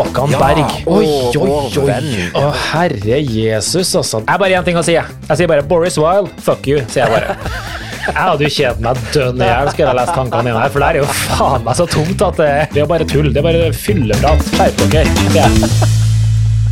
[0.00, 0.76] Håkan Berg.
[0.88, 1.04] Oi,
[1.36, 1.50] oi,
[1.84, 1.98] oi.
[2.40, 4.22] Å, herre Jesus, altså.
[4.24, 4.96] Jeg er bare én ting å si.
[4.96, 5.04] jeg.
[5.28, 7.36] Jeg sier bare Boris Wilde, fuck you, sier jeg bare.
[8.00, 10.80] Jeg hadde jo kjedet meg dønn i hjel skulle jeg lest tankene dine her, for
[10.82, 13.28] det er jo faen meg så tungt at det, det er bare tull.
[13.30, 14.46] Det er bare fylleprat.
[14.56, 15.99] Skjerp dere.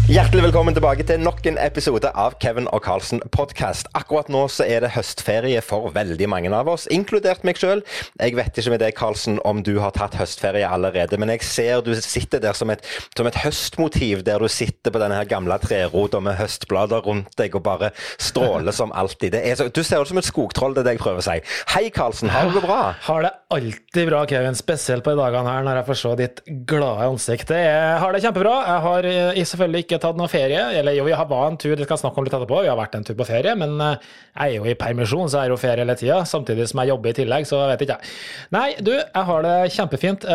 [0.09, 3.91] Hjertelig velkommen tilbake til nok en episode av Kevin og Carlsen podkast.
[3.93, 7.83] Akkurat nå så er det høstferie for veldig mange av oss, inkludert meg sjøl.
[8.17, 11.85] Jeg vet ikke med deg, Carlsen, om du har tatt høstferie allerede, men jeg ser
[11.85, 15.61] du sitter der som et, som et høstmotiv, der du sitter på denne her gamle
[15.61, 19.37] trerota med høstblader rundt deg og bare stråler som alltid.
[19.61, 21.37] Så, du ser ut som et skogtroll, det er det jeg prøver å si.
[21.75, 22.95] Hei, Carlsen, har du det bra?
[23.11, 24.55] Har det alltid bra, Kevin.
[24.55, 27.53] Spesielt på de dagene her når jeg får se ditt glade ansikt.
[27.57, 28.55] Er, har det kjempebra.
[28.67, 30.61] Jeg har eh, selvfølgelig ikke tatt noe ferie.
[30.77, 32.61] Eller jo, vi har var en tur, det skal jeg snakke om litt etterpå.
[32.67, 35.41] Vi har vært en tur på ferie, men eh, jeg er jo i permisjon, så
[35.41, 36.19] jeg er jo ferie hele tida.
[36.29, 38.13] Samtidig som jeg jobber i tillegg, så vet ikke jeg.
[38.59, 40.29] Nei, du, jeg har det kjempefint.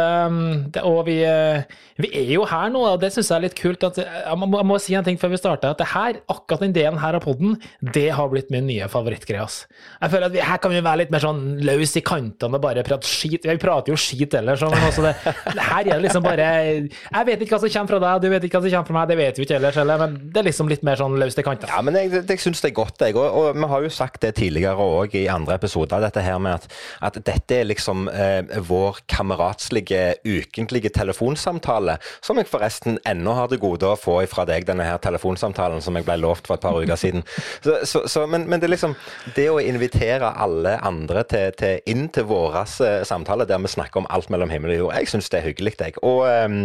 [0.73, 3.59] Det, og vi, eh, vi er jo her nå, og det syns jeg er litt
[3.59, 3.86] kult.
[3.92, 5.77] At, jeg, må, jeg må si en ting før vi starter.
[5.77, 7.59] At det her, akkurat den delen her av podden,
[7.94, 9.44] det har blitt min nye favorittgreie.
[9.44, 12.64] Jeg føler at vi, Her kan vi være litt mer sånn løs i kantene og
[12.64, 13.47] bare prate skit.
[13.47, 15.13] Vi prater jo skit ellers, men det,
[15.57, 18.47] her er det liksom bare Jeg vet ikke hva som kommer fra deg, du vet
[18.47, 20.47] ikke hva som kommer fra meg, det vet vi ikke ellers heller, men det er
[20.49, 21.71] liksom litt mer sånn løst i kantene.
[21.73, 23.17] Ja, men jeg, jeg syns det er godt, jeg.
[23.19, 26.59] Og, og vi har jo sagt det tidligere òg i andre episoder, dette her med
[26.59, 26.67] at,
[27.09, 33.61] at dette er liksom eh, vår kameratslige ukentlige telefonsamtale, som jeg forresten ennå har til
[33.63, 36.77] gode å få fra deg, denne her telefonsamtalen som jeg ble lovt for et par
[36.77, 37.25] uker siden.
[37.63, 38.95] Så, så, så, men, men det er liksom
[39.35, 44.03] det å invitere alle andre til, til, inn til våres eh, samtale der vi snakker
[44.03, 45.97] om alt mellom himmel og jord, jeg syns det er hyggelig, jeg.
[46.05, 46.58] Og um,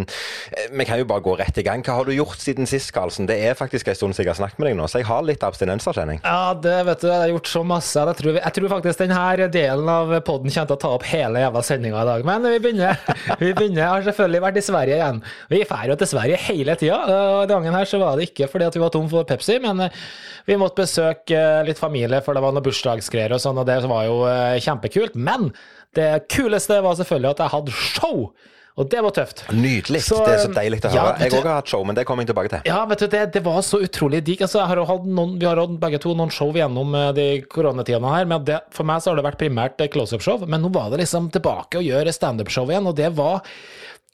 [0.79, 1.83] vi kan jo bare gå rett i gang.
[1.87, 3.29] Hva har du gjort siden sist, Karlsen?
[3.29, 5.25] Det er faktisk en stund siden jeg har snakket med deg nå, så jeg har
[5.27, 5.99] litt abstinenser.
[6.23, 8.05] Ja, det vet du, jeg har gjort så masse.
[8.11, 11.43] Jeg tror, jeg tror faktisk denne delen av podden kommer til å ta opp hele
[11.43, 12.27] jævla sendinga i dag.
[12.29, 13.00] Men vi begynner.
[13.39, 13.81] Vi begynner.
[13.81, 15.21] Jeg har selvfølgelig vært i Sverige igjen.
[15.53, 16.99] Vi drar jo til Sverige hele tida.
[17.09, 19.87] Denne gangen her så var det ikke fordi at vi var tom for Pepsi, men
[19.87, 20.05] eh,
[20.49, 23.78] vi måtte besøke eh, litt familie, for det var noen bursdagsgreier og sånn, og det
[23.89, 25.19] var jo eh, kjempekult.
[25.19, 25.50] Men
[25.98, 28.31] det kuleste var selvfølgelig at jeg hadde show!
[28.78, 29.41] Og det var tøft.
[29.50, 30.04] Nydelig.
[30.06, 31.14] Så, det er så deilig å ja, høre.
[31.25, 32.60] jeg du- òg har hatt show, men det kommer jeg tilbake til.
[32.70, 34.44] Ja, vet du, det, det var så utrolig digg.
[34.47, 38.28] Altså, jeg noen, vi har hatt begge to noen show gjennom eh, de koronatidene her.
[38.31, 40.47] Men det, for meg så har det vært primært close-up-show.
[40.47, 43.42] Men nå var det liksom tilbake å gjøre standup-show igjen, og det var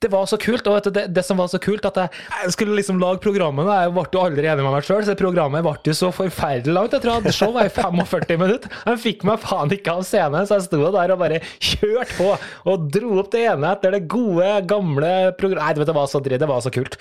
[0.04, 2.12] det var så kult, og vet det, det som var så kult, at jeg,
[2.44, 3.66] jeg skulle liksom lage programmet.
[3.69, 3.81] da.
[3.87, 6.94] Jeg ble jo aldri enig med meg sjøl, så programmet ble jo så forferdelig langt.
[6.97, 8.72] Jeg tror jeg hadde show i 45 minutter.
[8.91, 12.31] Jeg fikk meg faen ikke av scenen, så jeg sto der og bare kjørte på
[12.70, 15.62] og dro opp det ene etter det gode, gamle programmet.
[15.64, 16.98] Nei, vet, det var så dritt, det var så kult.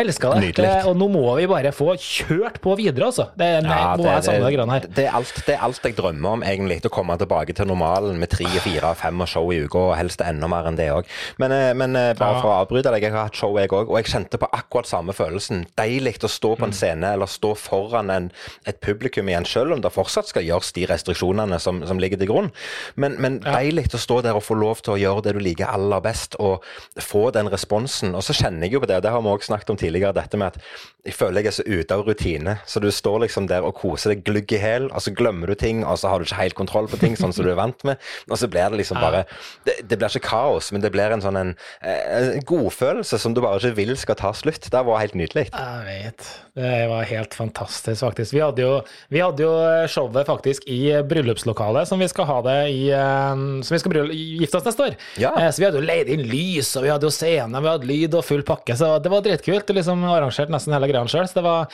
[0.00, 0.52] Elska det.
[0.56, 0.70] Det.
[0.88, 3.28] Og nå må vi bare få kjørt på videre, altså.
[3.38, 4.86] Det, nei, Ja, må være samme greiene her.
[4.88, 6.80] det, er alt, det er alt jeg drømmer om, egentlig.
[6.86, 10.22] Å komme tilbake til normalen med tre, fire, fem og show i uka, og helst
[10.24, 11.08] enda mer enn det òg.
[11.42, 12.39] Men, eh, men eh, bare.
[12.40, 14.88] For å avbryte deg, jeg har hatt show, jeg òg, og jeg kjente på akkurat
[14.90, 15.66] samme følelsen.
[15.78, 16.58] Deilig å stå Mm.
[16.60, 18.30] på en scene eller stå foran en,
[18.66, 22.28] et publikum igjen, selv om det fortsatt skal gjøres de restriksjonene som, som ligger til
[22.28, 22.50] grunn.
[22.96, 25.70] Men, men deilig å stå der og få lov til å gjøre det du liker
[25.70, 26.64] aller best, og
[26.98, 28.14] få den responsen.
[28.14, 30.12] Og så kjenner jeg jo på det, og det har vi også snakket om tidligere,
[30.16, 30.58] dette med at
[31.06, 32.58] jeg føler jeg er så ute av rutine.
[32.68, 35.54] Så du står liksom der og koser deg glugg i hæl, og så glemmer du
[35.54, 37.84] ting, og så har du ikke helt kontroll på ting, sånn som du er vant
[37.88, 37.96] med.
[38.28, 39.24] Og så blir det liksom bare
[39.64, 43.34] Det, det blir ikke kaos, men det blir en sånn en, eh, en godfølelse som
[43.36, 44.68] du bare ikke vil skal ta slutt.
[44.72, 45.46] Det var helt nydelig.
[45.50, 46.28] Jeg vet.
[46.60, 48.34] Det var helt fantastisk, faktisk.
[48.34, 48.72] Vi hadde jo,
[49.12, 49.52] vi hadde jo
[49.90, 54.60] showet faktisk i bryllupslokalet, som vi skal ha det i eh, Som vi skal gifte
[54.60, 54.96] oss neste år.
[55.22, 55.34] Ja.
[55.38, 57.88] Eh, Så vi hadde jo leid inn lys, og vi hadde jo scene, vi hadde
[57.90, 58.76] lyd og full pakke.
[58.78, 59.70] Så det var dritkult.
[59.76, 61.28] Liksom arrangerte nesten hele greia sjøl.
[61.30, 61.70] Så det var,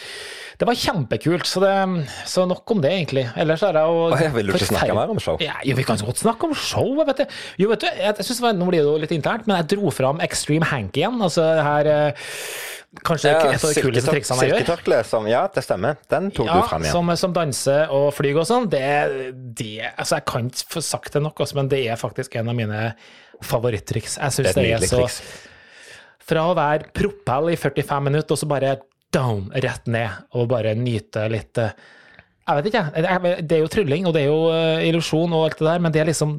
[0.56, 1.46] det var kjempekult.
[1.48, 1.72] Så, det,
[2.28, 3.26] så nok om det, egentlig.
[3.36, 5.36] Ellers er det jo ja, vil du ikke snakke mer om show?
[5.44, 6.94] Ja, jo, vi kan godt snakke om show.
[7.04, 7.36] Vet du.
[7.60, 9.60] Jo, vet du, jeg, jeg synes det var, Nå blir det jo litt internt, men
[9.60, 11.20] jeg dro fram Extreme Hank igjen.
[11.22, 12.24] Altså det her eh,
[13.04, 14.60] Kanskje Ja, et av de kuleste triksene jeg gjør.
[14.62, 15.98] Silketørkle som Ja, det stemmer.
[16.08, 16.94] Den tok Ja, du fram igjen.
[16.96, 18.84] som, som danser og flyger og sånn, det,
[19.58, 22.48] det Altså, jeg kan ikke få sagt det nok, også, men det er faktisk en
[22.54, 22.86] av mine
[23.44, 24.16] favorittriks.
[24.16, 25.20] Jeg Det er det er så triks.
[26.26, 28.72] Fra å være propell i 45 minutter, og så bare
[29.14, 31.74] down, rett ned, og bare nyte litt eh,
[32.46, 33.46] Jeg vet ikke, jeg.
[33.46, 35.94] Det er jo trylling, og det er jo eh, illusjon og alt det der, men
[35.94, 36.38] det er liksom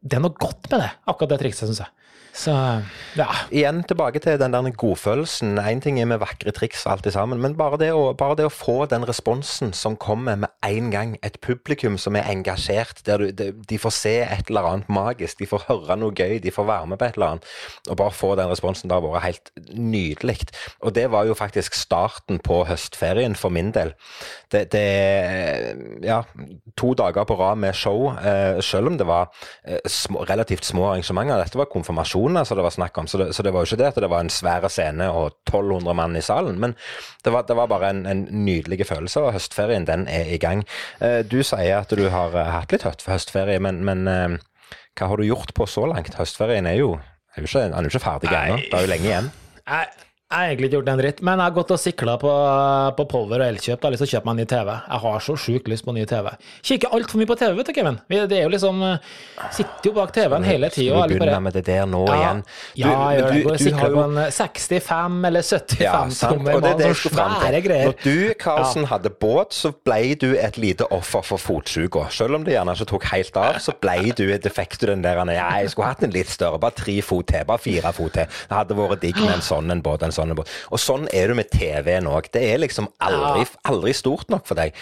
[0.00, 1.97] Det er noe godt med det, akkurat det trikset, syns jeg.
[2.38, 2.52] Så
[3.18, 3.26] ja.
[3.50, 5.58] Igjen tilbake til den der godfølelsen.
[5.58, 8.36] Én ting er med vakre triks og alt det sammen, men bare det, å, bare
[8.38, 11.16] det å få den responsen som kommer med en gang.
[11.26, 15.40] Et publikum som er engasjert, der du, de, de får se et eller annet magisk,
[15.40, 17.50] de får høre noe gøy, de får være med på et eller annet.
[17.88, 20.38] Og bare få den responsen, det har vært helt nydelig.
[20.86, 23.96] Og det var jo faktisk starten på høstferien for min del.
[24.52, 24.86] Det, det
[26.06, 26.22] Ja,
[26.78, 29.32] to dager på rad med show, eh, selv om det var
[29.66, 31.42] eh, små, relativt små arrangementer.
[31.42, 33.06] Dette var konfirmasjon personer som det var snakk om.
[33.06, 35.32] Så det, så det var jo ikke det at det var en svær scene og
[35.48, 36.58] 1200 mann i salen.
[36.60, 36.74] Men
[37.24, 40.64] det var, det var bare en, en nydelig følelse, og høstferien den er i gang.
[41.00, 44.38] Eh, du sier at du har eh, hatt litt høtt høstferie, men, men eh,
[44.98, 46.18] hva har du gjort på så langt?
[46.18, 46.98] Høstferien er jo,
[47.34, 48.60] er jo ikke, er jo ikke ferdig ennå.
[48.68, 49.32] Det er jo lenge igjen.
[49.68, 52.30] Jeg, jeg har egentlig ikke gjort en dritt, men jeg har gått og sikla på,
[52.98, 53.78] på Power og Elkjøp.
[53.80, 54.72] Jeg har lyst til å kjøpe meg en ny TV.
[54.76, 56.26] Jeg har så sjukt lyst på en ny TV.
[56.68, 57.96] Kikker altfor mye på TV, vet du, Kevin.
[58.12, 58.98] Vi- Det er jo liksom eh,
[59.56, 60.98] Sitter jo bak TV-en hele tida.
[61.00, 62.42] Skal vi begynne med det der nå ja, igjen?
[62.44, 63.42] Du- ja, jeg gjør det.
[63.46, 67.16] Går og sikler på en eh, 65 eller 75 Ja, det er det jeg skulle
[67.16, 67.70] fram til.
[67.88, 72.04] Når du, Karlsen, hadde båt, så ble du et lite offer for fotsuga.
[72.12, 75.00] Selv om det gjerne ikke tok helt av, så ble du det fikk du den
[75.00, 78.12] der Ja, jeg skulle hatt en litt større, bare tre fot til, bare fire fot
[78.12, 78.28] til.
[78.28, 80.50] Det hadde vært digg med en sånn en båt, en sånn en båt.
[80.74, 82.28] Og sånn er du med TV-en òg.
[82.34, 84.76] Det er liksom aldri, aldri stort nok for deg.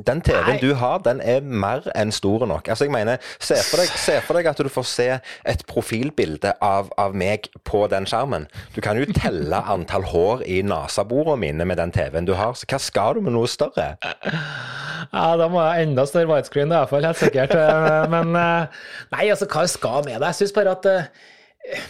[0.00, 2.70] Den TV-en du har, den er mer enn stor nok.
[2.72, 5.08] Altså, jeg mener, se for deg, se for deg at du får se
[5.52, 8.46] et profilbilde av, av meg på den skjermen.
[8.72, 12.68] Du kan jo telle antall hår i nasaborene mine med den TV-en du har, så
[12.70, 13.90] hva skal du med noe større?
[15.12, 17.56] Ja, da må jeg ha enda større widescreen, det er iallfall helt sikkert.
[17.62, 18.80] Eh, Men eh,
[19.12, 20.30] nei, altså, hva skal med det?
[20.32, 21.82] Jeg syns bare at eh,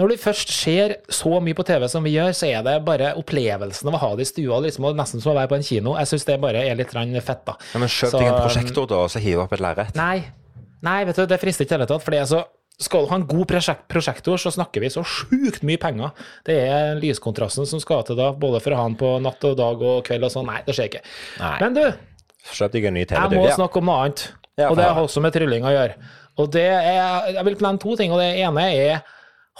[0.00, 3.12] når du først ser så mye på TV som vi gjør, så er det bare
[3.20, 5.66] opplevelsen av å ha det i stua, liksom, og nesten som å være på en
[5.66, 5.96] kino.
[6.00, 7.56] Jeg syns det bare er litt fett, da.
[7.74, 9.98] Ja, men Kjøp deg en prosjektor, da, og så hiv opp et lerret.
[9.98, 10.24] Nei,
[10.86, 12.06] nei, vet du, det frister ikke i det hele tatt.
[12.06, 12.42] For det er så
[12.80, 16.14] skal du ha en god prosjekt, prosjektor, så snakker vi så sjukt mye penger.
[16.48, 19.58] Det er lyskontrasten som skal til da, både for å ha den på natt og
[19.60, 20.48] dag og kveld og sånn.
[20.48, 21.02] Nei, det skjer ikke.
[21.42, 21.56] Nei.
[21.60, 21.84] Men du,
[22.56, 24.24] Kjøp deg en ny jeg må snakke om noe annet.
[24.56, 26.10] Ja, og det har også med trylling å gjøre.
[26.40, 29.02] Og det er, jeg vil nevne to ting, og det ene er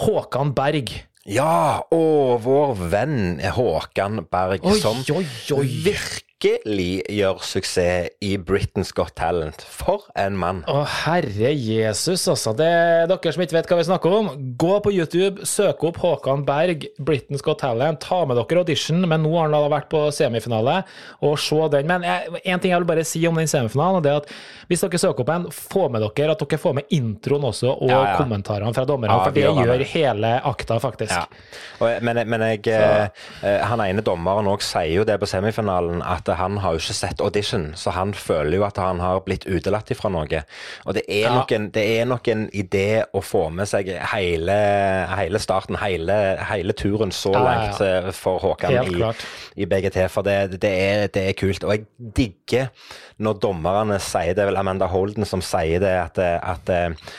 [0.00, 0.90] Håkan Berg.
[1.28, 5.66] ja, og vår venn Håkan Berg, Oi, som oi, oi.
[5.84, 9.60] virkelig gjør suksess i Britain's Got Talent.
[9.68, 10.62] For en mann.
[10.70, 12.54] Å, herre Jesus, altså.
[12.56, 15.98] Det er dere som ikke vet hva vi snakker om, gå på YouTube, søk opp
[16.00, 18.00] Håkan Berg, Britain's Got Talent.
[18.00, 20.78] Ta med dere audition, men nå har han da vært på semifinale,
[21.20, 21.90] og se den.
[21.90, 24.32] Men én ting jeg vil bare si om den semifinalen, det er at
[24.70, 27.90] hvis dere søker opp en, få med dere at dere får med introen også, og
[27.90, 28.16] Ja, ja.
[28.20, 29.90] kommentarene fra dommerne, Ja, for det gjør det.
[29.92, 31.36] hele akta, faktisk.
[31.80, 33.08] Og, men men jeg, eh,
[33.42, 36.94] eh, han ene dommeren òg sier jo det på semifinalen, at han har jo ikke
[36.96, 40.42] sett audition, så han føler jo at han har blitt utelatt ifra noe.
[40.86, 41.34] Og det er, Ja.
[41.34, 44.56] nok, en, det er nok en idé å få med seg hele,
[45.16, 46.16] hele starten, hele,
[46.50, 48.00] hele turen så Ja, langt ja.
[48.06, 49.12] eh, for Håkan i,
[49.62, 51.64] i BGT, for det, det, er, det er kult.
[51.64, 51.84] Og jeg
[52.16, 52.68] digger
[53.20, 57.12] når dommerne sier det, vel Amanda Holden som sier det, at, at eh,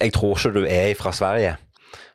[0.00, 1.56] jeg tror ikke du er fra Sverige.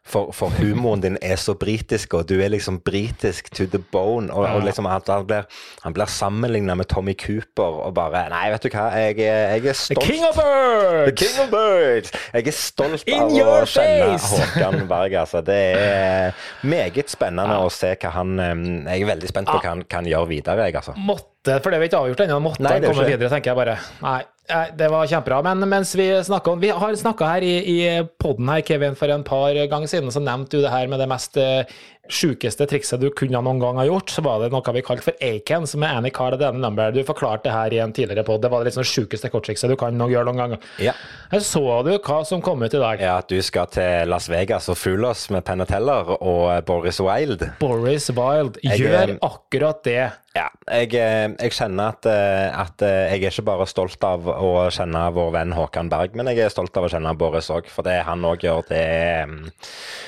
[0.07, 4.31] For, for humoren din er så britisk, og du er liksom britisk to the bone.
[4.31, 5.43] Og, og liksom at han blir,
[5.83, 9.75] han blir sammenligna med Tommy Cooper og bare Nei, vet du hva, jeg, jeg er
[9.77, 10.05] stolt.
[10.07, 11.11] King of birds!
[11.11, 12.13] The King of Birds!
[12.33, 13.75] Jeg er stolt In av å face!
[13.75, 14.19] kjenne!
[14.31, 15.17] Håkan Berg.
[15.25, 15.43] Altså.
[15.47, 19.83] Det er meget spennende å se hva han Jeg er veldig spent på hva han
[19.91, 20.95] kan gjøre videre, jeg, altså.
[20.97, 23.13] Måtte, for det er vi ikke avgjort ennå, måtte Nei, han komme ikke.
[23.15, 23.75] videre, tenker jeg bare.
[24.03, 24.19] Nei,
[24.51, 25.39] nei, det var kjempebra.
[25.47, 27.77] Men mens vi snakka om Vi har snakka her i, i
[28.21, 31.09] poden her, Kevin, for en par ganger siden, så nevnte du det her med det
[31.11, 31.63] mest eh,
[32.13, 34.11] sjukeste trikset du kunne noen gang ha gjort.
[34.13, 36.91] Så var det noe vi kalte for Aiken, som er Annie Carl the Number.
[36.95, 38.41] Du forklarte det her i en tidligere pod.
[38.43, 40.55] Det var det liksom det sjukeste korttrikset du kan nok gjøre noen gang.
[40.83, 40.93] Ja.
[41.31, 43.01] Jeg så du hva som kom ut i dag.
[43.01, 47.01] ja, at du skal til Las Vegas og fugle oss med Penn Teller og Boris
[47.03, 47.51] Wilde.
[47.59, 50.01] Boris Wilde gjør jeg, akkurat det.
[50.37, 54.27] Ja, jeg, eh, jeg kjenner at, eh, at eh, jeg er ikke bare stolt av
[54.29, 57.71] å kjenne vår venn Håkan Berg, men jeg er stolt av å kjenne Boris òg,
[57.73, 58.83] for det han òg gjør, det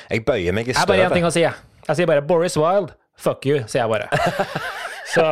[0.10, 1.42] Jeg bøyer meg i Jeg har bare én ting å si.
[1.42, 1.54] jeg.
[1.90, 4.10] Jeg sier bare Boris Wilde, fuck you, sier jeg bare.
[5.14, 5.32] Så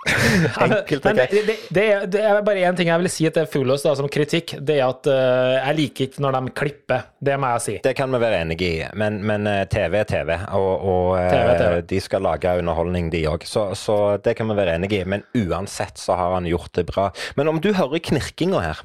[0.00, 1.32] Enkelt og greit.
[1.32, 4.54] det, det, det, er, bare én ting jeg vil si til Fulos som kritikk.
[4.64, 7.02] Det er at uh, jeg liker ikke når de klipper.
[7.20, 7.74] Det må jeg si.
[7.84, 11.28] Det kan vi være enige i, men, men eh, TV er TV, og, og eh,
[11.32, 11.80] TV TV.
[11.92, 13.44] de skal lage underholdning, de òg.
[13.48, 15.08] Så, så det kan vi være enige i.
[15.08, 17.10] Men uansett så har han gjort det bra.
[17.36, 18.84] Men om du hører knirkinga her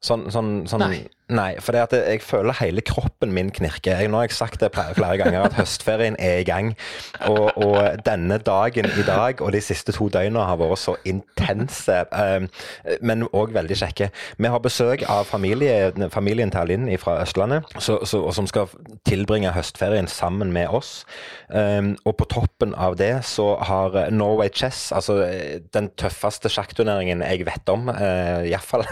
[0.00, 1.02] Sånn, sånn, sånn Nei.
[1.30, 4.00] Nei, for det at jeg føler hele kroppen min knirker.
[4.00, 6.72] Jeg, nå har jeg sagt det flere ganger, at høstferien er i gang.
[7.28, 12.00] Og, og denne dagen i dag og de siste to døgnene har vært så intense,
[12.10, 12.48] eh,
[13.06, 14.10] men òg veldig kjekke.
[14.42, 18.72] Vi har besøk av familie, familien til Alinn fra Østlandet, så, så, som skal
[19.06, 21.04] tilbringe høstferien sammen med oss.
[21.50, 27.22] Um, og på toppen av det så har Norway Chess, altså eh, den tøffeste sjakkturneringen
[27.26, 28.86] jeg vet om, uh, iallfall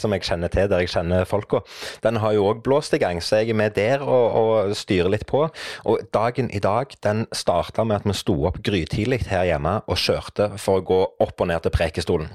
[0.02, 1.62] som jeg kjenner til, der jeg kjenner folka,
[2.04, 5.12] den har jo òg blåst i gang, så jeg er med der og, og styrer
[5.12, 5.46] litt på.
[5.88, 10.00] Og dagen i dag den starta med at vi sto opp grytidlig her hjemme og
[10.00, 12.32] kjørte for å gå opp og ned til Prekestolen.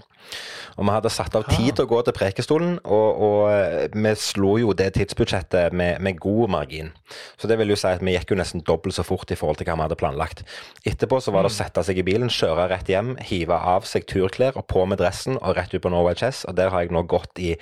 [0.78, 4.12] Og vi hadde satt av tid til å gå til Prekestolen, og, og eh, vi
[4.22, 6.92] slo jo det tidsbudsjettet med, med god margin.
[7.40, 9.58] Så det vil jo si at vi gikk jo nesten dobbelt så fort i forhold
[9.58, 10.44] til hva vi hadde planlagt.
[10.86, 14.06] Etterpå så var det å sette seg i bilen, kjøre rett hjem, hive av seg
[14.10, 16.44] turklær og på med dressen og rett ut på Norway Chess.
[16.46, 17.56] Og der har jeg nå gått i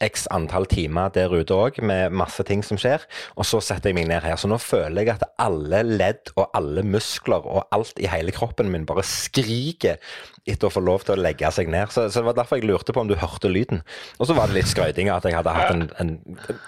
[0.00, 3.02] x antall timer der ute òg, med masse ting som skjer.
[3.34, 4.38] Og så setter jeg meg ned her.
[4.38, 8.70] Så nå føler jeg at alle ledd og alle muskler og alt i hele kroppen
[8.70, 9.98] min bare skriker
[10.48, 11.92] etter å få lov til å legge seg ned.
[11.92, 13.82] Så, så det var derfor jeg lurte på om du hørte lyden.
[14.18, 16.12] Og så var det litt skrøyting at jeg hadde hatt en, en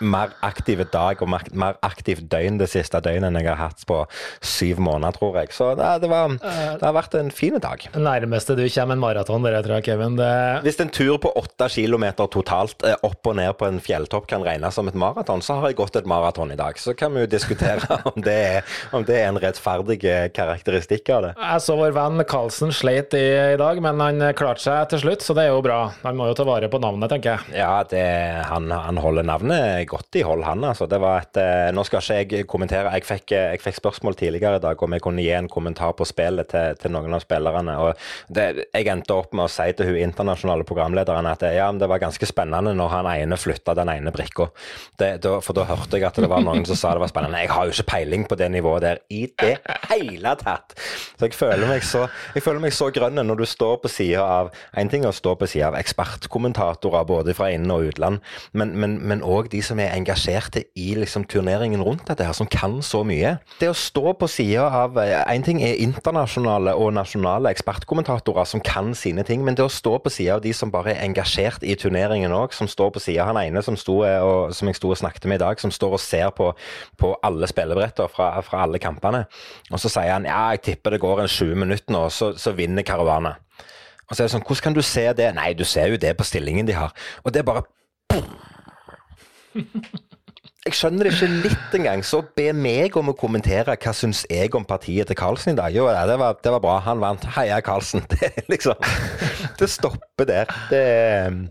[0.00, 3.84] mer aktiv dag og mer, mer aktivt døgn det siste døgnet enn jeg har hatt
[3.88, 4.02] på
[4.44, 5.52] syv måneder, tror jeg.
[5.56, 7.86] Så det, det, var, det har vært en fin dag.
[7.96, 10.18] Nærmeste du kommer en maraton, det tror jeg, Kevin.
[10.20, 10.32] Det...
[10.66, 14.44] Hvis en tur på åtte kilometer totalt eh, opp og ned på en fjelltopp kan
[14.46, 16.78] regnes som et maraton, så har jeg gått et maraton i dag.
[16.80, 20.00] Så kan vi jo diskutere om det er, om det er en rettferdig
[20.36, 21.34] karakteristikk av det.
[21.40, 25.24] Jeg så vår venn Karlsen sleit i, i dag, men han klarte seg til slutt,
[25.24, 25.78] så det er jo bra.
[26.02, 27.56] Han må jo ta vare på navnet, tenker jeg.
[27.62, 28.02] Ja, det,
[28.50, 30.64] han, han, holder navnet godt i hold, han.
[30.68, 30.88] altså.
[30.90, 32.92] Det var et, eh, nå skal ikke jeg kommentere.
[32.96, 36.06] Jeg fikk, jeg fikk spørsmål tidligere i dag om jeg kunne gi en kommentar på
[36.08, 37.78] spillet til, til noen av spillerne.
[37.82, 41.88] og det, Jeg endte opp med å si til hun internasjonale programlederen at ja, det
[41.90, 44.48] var ganske spennende når han ene flytta den ene brikka.
[44.98, 47.42] For da hørte jeg at det var noen som sa det var spennende.
[47.44, 49.56] Jeg har jo ikke peiling på det nivået der i det
[49.90, 50.76] hele tatt.
[51.16, 54.24] Så jeg føler meg så, jeg føler meg så grønn når du står på sida
[54.24, 58.20] av En ting er å stå på sida av ekspertkommentatorer både fra inn- og utland,
[58.56, 63.02] men òg de som er engasjerte i liksom, turneringen rundt dette her, som kan så
[63.06, 63.36] mye.
[63.60, 68.92] Det å stå på sida av En ting er internasjonale og nasjonale ekspertkommentatorer som kan
[68.98, 71.76] sine ting, men det å stå på sida av de som bare er engasjert i
[71.78, 75.00] turneringen òg, som står på sida Han ene som, sto, og, som jeg sto og
[75.00, 76.52] snakket med i dag, som står og ser på,
[77.00, 79.24] på alle spillebretter fra, fra alle kampene.
[79.70, 82.54] Og så sier han ja, jeg tipper det går en 20 minutter nå, så, så
[82.56, 83.36] vinner Caravana.
[84.10, 85.28] Og så er det sånn, hvordan kan du se det?
[85.36, 86.92] Nei, du ser jo det på stillingen de har.
[87.24, 87.64] Og det er bare
[90.62, 92.04] Jeg skjønner det ikke litt engang.
[92.06, 95.74] Så be meg om å kommentere hva syns jeg om partiet til Karlsen i dag.
[95.74, 96.76] Jo, det var, det var bra.
[96.86, 97.24] Han vant.
[97.34, 98.04] Heia Karlsen.
[98.12, 98.78] Det liksom
[99.58, 100.52] Det stopper der.
[100.70, 100.82] Det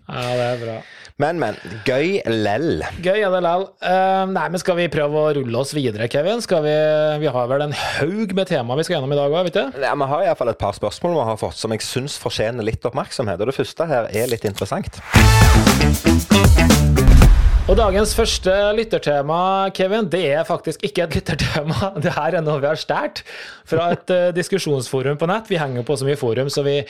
[0.08, 0.78] Ja, det er bra.
[1.20, 1.60] Men, men.
[1.84, 2.86] Gøy lell.
[3.04, 3.68] Gøy er det lell.
[3.84, 6.40] Uh, nei, men skal vi prøve å rulle oss videre, Kevin?
[6.40, 6.78] Skal vi,
[7.26, 9.84] vi har vel en haug med tema vi skal gjennom i dag òg, vet du?
[9.84, 12.88] Ja, vi har iallfall et par spørsmål vi har fått som jeg syns fortjener litt
[12.88, 13.44] oppmerksomhet.
[13.44, 15.04] Og det første her er litt interessant.
[17.72, 21.94] Og dagens første lyttertema, Kevin, det er faktisk ikke et lyttertema.
[22.04, 23.22] Det her er noe vi har stjålet
[23.72, 25.48] fra et uh, diskusjonsforum på nett.
[25.48, 26.82] Vi henger på så mye forum, så vi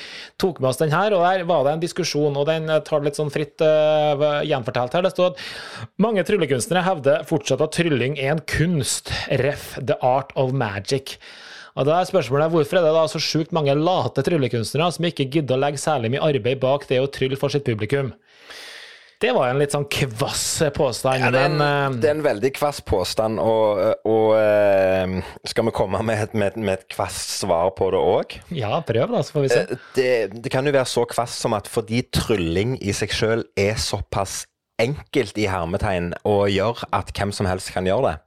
[0.42, 1.14] tok med oss den her.
[1.14, 5.06] Og der var det en diskusjon, og den tar litt sånn fritt uh, gjenfortalt her.
[5.06, 5.46] Det står at
[6.02, 9.14] mange tryllekunstnere hevder fortsatt at trylling er en kunst.
[9.44, 9.76] Ref.
[9.78, 11.20] The Art of Magic.
[11.78, 15.30] Og da er spørsmålet Hvorfor er det da så sjukt mange late tryllekunstnere som ikke
[15.38, 18.16] gidder å legge særlig mye arbeid bak det å trylle for sitt publikum?
[19.22, 21.22] Det var en litt sånn kvass påstand.
[21.22, 23.78] Ja, det, er en, men, det er en veldig kvass påstand, og,
[24.10, 28.38] og skal vi komme med et, med, med et kvass svar på det òg?
[28.58, 29.62] Ja, prøv, da, så får vi se.
[29.94, 30.10] Det,
[30.42, 34.48] det kan jo være så kvass som at fordi trylling i seg sjøl er såpass
[34.82, 38.18] enkelt i hermetegn å gjøre at hvem som helst kan gjøre det.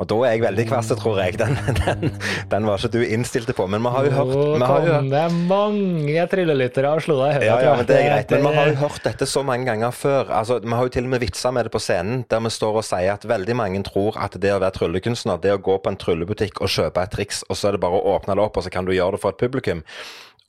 [0.00, 1.36] Og da er jeg veldig kvass, tror jeg.
[1.40, 2.14] Den, den,
[2.50, 3.66] den, var ikke du innstilt på.
[3.70, 7.34] Men vi har jo hørt Nå kom jo, det mange trillelyttere og slo deg i
[7.36, 7.48] hodet.
[7.48, 8.34] Ja, ja, men det er greit.
[8.34, 10.32] Men vi har jo hørt dette så mange ganger før.
[10.40, 12.80] Altså, Vi har jo til og med vitsa med det på scenen, der vi står
[12.80, 15.92] og sier at veldig mange tror at det å være tryllekunstner, det å gå på
[15.92, 18.56] en tryllebutikk og kjøpe et triks, og så er det bare å åpne det opp,
[18.60, 19.84] og så kan du gjøre det for et publikum.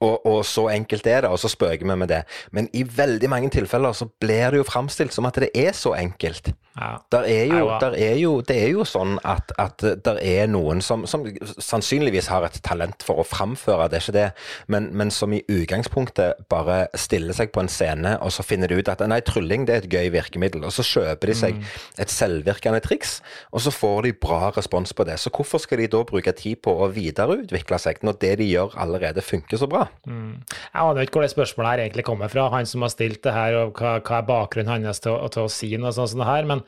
[0.02, 2.24] Og, og, så enkelt er det, og så spøker vi med det.
[2.56, 5.94] Men i veldig mange tilfeller så blir det jo framstilt som at det er så
[5.98, 6.54] enkelt.
[6.80, 7.02] Ja.
[7.12, 10.80] Der er jo, der er jo, det er jo sånn at, at det er noen
[10.84, 11.26] som, som,
[11.60, 14.28] sannsynligvis har et talent for å framføre, det er ikke det,
[14.72, 18.80] men, men, som i utgangspunktet bare stiller seg på en scene, og så finner de
[18.80, 20.64] ut at nei, trylling det er et gøy virkemiddel.
[20.68, 21.68] Og så kjøper de seg mm.
[22.06, 23.18] et selvvirkende triks,
[23.52, 25.20] og så får de bra respons på det.
[25.20, 28.78] Så hvorfor skal de da bruke tid på å videreutvikle seg, når det de gjør
[28.80, 29.84] allerede funker så bra?
[30.08, 30.40] Mm.
[30.48, 33.36] Jeg aner ikke hvor det spørsmålet her egentlig kommer fra, han som har stilt det
[33.36, 36.32] her, og hva, hva er bakgrunnen hans til, til, å si noe sånt som det
[36.32, 36.48] her.
[36.48, 36.61] Men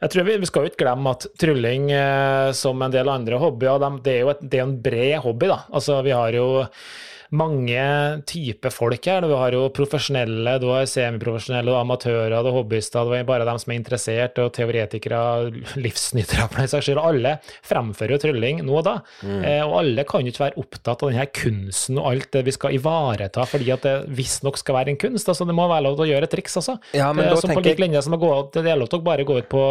[0.00, 3.40] jeg tror vi, vi skal jo ikke glemme at trylling, eh, som en del andre
[3.40, 5.50] hobbyer, de, det er jo et, det er en bred hobby.
[5.50, 5.62] da.
[5.72, 6.48] Altså, vi har jo
[7.30, 7.82] mange
[8.28, 9.24] typer folk her.
[9.26, 13.26] Du har jo profesjonelle, du har semiprofesjonelle, du har amatører, du har hobbyister, du har
[13.28, 15.20] bare dem som er interessert, og teoretikere,
[15.78, 17.02] livsnytere for den saks skyld.
[17.02, 18.96] Alle fremfører jo trylling nå og da.
[19.22, 19.40] Mm.
[19.44, 22.54] Eh, og alle kan jo ikke være opptatt av denne kunsten og alt det vi
[22.54, 25.28] skal ivareta fordi at det visstnok skal være en kunst.
[25.28, 26.76] altså Det må være lov til å gjøre et triks, altså.
[26.96, 29.06] Ja, men det, som på lik linje som å gå, det er lov til å
[29.06, 29.62] bare gå ut på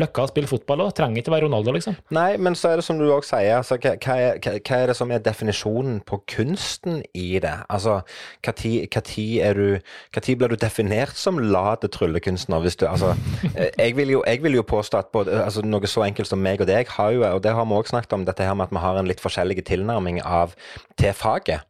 [0.00, 0.92] Løkka og spille fotball òg.
[0.96, 1.96] Trenger ikke være Ronaldo, liksom.
[2.16, 4.96] Nei, men så er det som du òg sier, altså, hva, hva, hva, er, det
[4.98, 6.89] som er definisjonen på kunsten?
[6.90, 7.64] Graden i det?
[7.68, 8.00] Altså,
[8.46, 12.60] når blir du definert som late tryllekunstner?
[12.60, 13.14] Hvis du, altså,
[13.56, 16.38] eh, jeg, vil jo, jeg vil jo påstå at både, altså, noe så enkelt som
[16.38, 18.68] meg og deg har jo, og det har vi også snakket om, dette her med
[18.68, 20.54] at vi har en litt forskjellig tilnærming av,
[20.98, 21.66] til faget.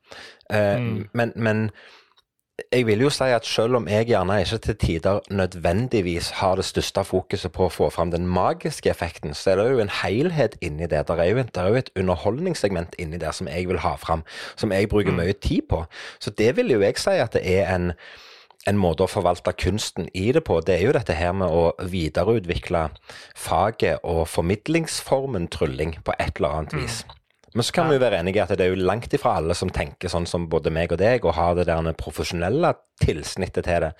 [0.50, 1.08] Uh, mm.
[1.14, 1.70] men, men
[2.72, 6.64] jeg vil jo si at selv om jeg gjerne ikke til tider nødvendigvis har det
[6.64, 10.56] største fokuset på å få fram den magiske effekten, så er det jo en helhet
[10.60, 11.04] inni det.
[11.08, 14.24] Det er jo, det er jo et underholdningssegment inni der som jeg vil ha fram,
[14.56, 15.22] som jeg bruker mm.
[15.22, 15.84] mye tid på.
[16.20, 17.92] Så det vil jo jeg si at det er en,
[18.68, 21.70] en måte å forvalte kunsten i det på, det er jo dette her med å
[21.80, 22.88] videreutvikle
[23.36, 26.84] faget og formidlingsformen trylling på et eller annet mm.
[26.84, 27.02] vis.
[27.06, 27.19] Mm.
[27.54, 29.56] Men så kan vi jo være enige i at det er jo langt ifra alle
[29.58, 33.86] som tenker sånn som både meg og deg, og har det der profesjonelle tilsnittet til
[33.86, 33.90] det.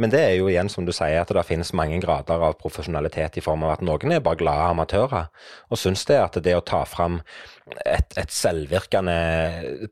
[0.00, 3.36] Men det er jo igjen, som du sier, at det finnes mange grader av profesjonalitet
[3.40, 5.28] i form av at noen er bare glade amatører,
[5.68, 7.20] og syns det at det å ta fram
[7.84, 9.18] et, et selvvirkende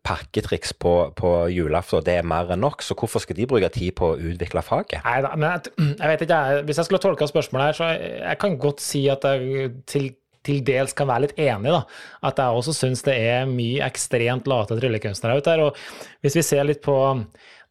[0.07, 2.85] pakketriks på, på julaften, det er mer enn nok.
[2.87, 5.03] Så hvorfor skal de bruke tid på å utvikle faget?
[5.05, 8.43] Nei da, men jeg, jeg vet ikke, hvis jeg skulle tolka spørsmålet her, så jeg
[8.47, 10.13] kan godt si at jeg til
[10.47, 11.83] til dels kan være litt enig, da.
[12.29, 15.67] At jeg også syns det er mye ekstremt late tryllekunstnere ute der.
[15.69, 16.97] Og hvis vi ser litt på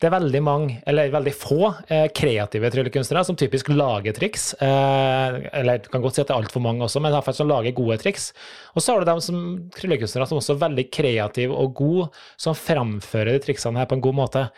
[0.01, 4.55] det er veldig mange, eller veldig få, eh, kreative tryllekunstnere som typisk lager triks.
[4.55, 7.47] Eh, eller jeg kan godt si at det er altfor mange også, men iallfall som
[7.47, 8.33] lager gode triks.
[8.73, 12.57] Og så har du dem som tryllekunstnere som også er veldig kreative og gode, som
[12.57, 14.49] framfører de triksene her på en god måte.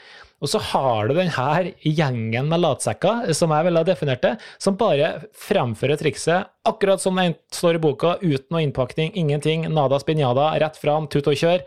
[0.43, 4.75] Og så har du denne gjengen med latsekker, som jeg ville ha definert det, som
[4.79, 10.51] bare fremfører trikset akkurat som det står i boka, uten noe innpakning, ingenting, nada spinjada,
[10.59, 11.63] rett fram, tut og kjør.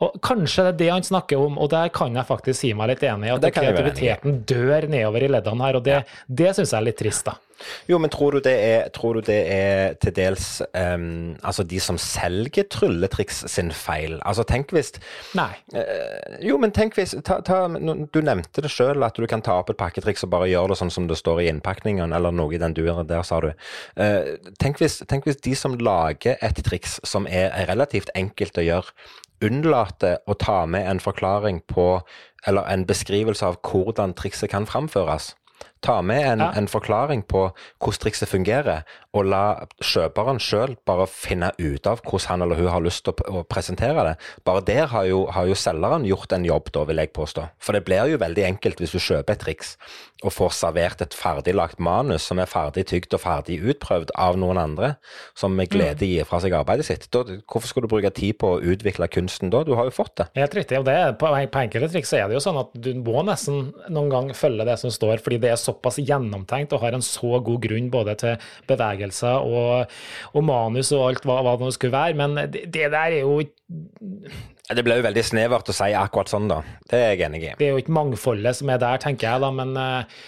[0.00, 2.92] Og Kanskje det er det han snakker om, og der kan jeg faktisk si meg
[2.92, 3.34] litt enig i.
[3.34, 7.28] At kreativiteten dør nedover i leddene her, og det, det syns jeg er litt trist,
[7.28, 7.36] da.
[7.88, 11.98] Jo, men tror du det er, du det er til dels um, altså de som
[12.00, 14.18] selger trylletriks sin feil?
[14.24, 14.92] Altså, tenk hvis
[15.38, 15.52] Nei.
[15.74, 19.60] Uh, jo, men tenk hvis ta, ta, Du nevnte det sjøl, at du kan ta
[19.60, 22.54] opp et pakketriks og bare gjøre det sånn som det står i innpakningen, eller noe
[22.56, 23.50] i den duren der, sa du.
[24.00, 28.66] Uh, tenk, hvis, tenk hvis de som lager et triks som er relativt enkelt å
[28.66, 28.94] gjøre,
[29.44, 32.00] unnlater å ta med en forklaring på,
[32.48, 35.34] eller en beskrivelse av hvordan trikset kan framføres.
[35.82, 36.50] Ta med en, ja.
[36.58, 37.46] en forklaring på
[37.80, 38.82] hvordan trikset fungerer,
[39.16, 39.44] og la
[39.82, 43.42] kjøperen sjøl bare finne ut av hvordan han eller hun har lyst til å, å
[43.48, 44.12] presentere det.
[44.46, 47.48] Bare der har jo, har jo, selgeren gjort en jobb, da, vil jeg påstå.
[47.58, 49.74] For det blir jo veldig enkelt hvis du kjøper et triks
[50.20, 54.60] og får servert et ferdiglagt manus som er ferdig tygd og ferdig utprøvd av noen
[54.60, 54.92] andre,
[55.38, 56.10] som med glede mm.
[56.12, 57.06] gir fra seg arbeidet sitt.
[57.10, 59.64] Da, hvorfor skal du bruke tid på å utvikle kunsten da?
[59.64, 60.28] Du har jo fått det.
[60.36, 60.78] Helt riktig.
[60.78, 64.12] og det, På, på enkelte triks er det jo sånn at du må nesten noen
[64.12, 67.64] gang følge det som står, fordi det er såpass gjennomtenkt og har en så god
[67.64, 69.90] grunn både til bevegelse bevegelser og,
[70.34, 72.16] og manus og alt hva, hva, det skulle være.
[72.18, 73.40] Men det, det der er jo
[74.70, 76.60] det ble jo veldig snevert å si akkurat sånn, da.
[76.86, 77.54] Det er jeg enig i.
[77.58, 79.50] Det er jo ikke mangfoldet som er der, tenker jeg, da.
[79.50, 80.20] Men uh,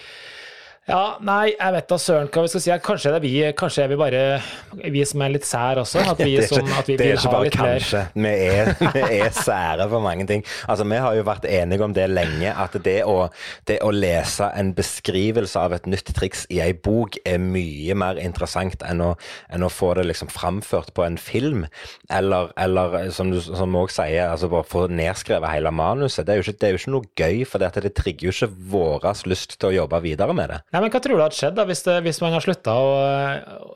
[0.83, 2.71] ja, nei, jeg vet da søren hva vi skal si.
[2.83, 4.23] Kanskje er, vi, kanskje er vi bare
[4.91, 6.01] vi som er litt sær også.
[6.11, 8.01] At vi, som, at vi vil ha litt kanskje.
[8.17, 10.43] vi er, vi er sære for mange ting.
[10.67, 13.29] Altså, Vi har jo vært enige om det lenge, at det å,
[13.69, 18.19] det å lese en beskrivelse av et nytt triks i ei bok er mye mer
[18.19, 19.13] interessant enn å,
[19.55, 21.63] enn å få det liksom framført på en film.
[22.11, 26.27] Eller, eller som du som også sier, altså bare få nedskrevet hele manuset.
[26.27, 28.35] Det er jo ikke, det er jo ikke noe gøy, for det, det trigger jo
[28.35, 30.61] ikke vår lyst til å jobbe videre med det.
[30.73, 32.93] Nei, men Hva tror du hadde skjedd da, hvis, det, hvis man har slutta å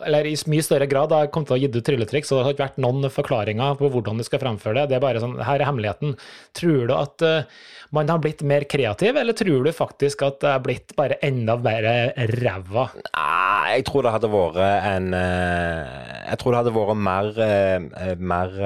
[0.07, 2.55] Eller i mye større grad da, kommet til å gi ut trylletriks, og det har
[2.55, 4.87] ikke vært noen forklaringer på hvordan du skal fremføre det.
[4.89, 6.15] Det er bare sånn Her er hemmeligheten.
[6.57, 10.49] Tror du at uh, man har blitt mer kreativ, eller tror du faktisk at det
[10.55, 11.85] er blitt bare enda mer
[12.33, 12.87] ræva?
[13.11, 15.93] Nei, jeg tror det hadde vært en uh,
[16.31, 18.57] Jeg tror det hadde vært mer, uh, mer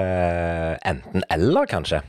[0.94, 2.00] enten-eller, kanskje.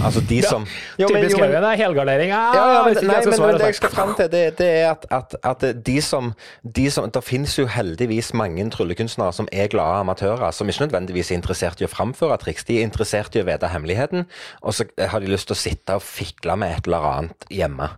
[0.00, 0.64] Altså de som
[0.98, 2.32] ja, Typisk Haugen er helgardering.
[2.32, 4.90] Ah, ja, ja, men, nei, men, men, det jeg skal fram til, det, det er
[4.94, 6.32] at, at, at, de som,
[6.64, 11.32] de som Det finnes jo heldigvis mange tryllekunstnere som er glade amatører, som ikke nødvendigvis
[11.32, 12.64] er interessert i å framføre triks.
[12.68, 14.28] De er interessert i å vite hemmeligheten,
[14.62, 17.92] og så har de lyst til å sitte og fikle med et eller annet hjemme.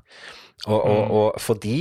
[0.64, 1.10] Og, og, mm.
[1.10, 1.76] og, for de,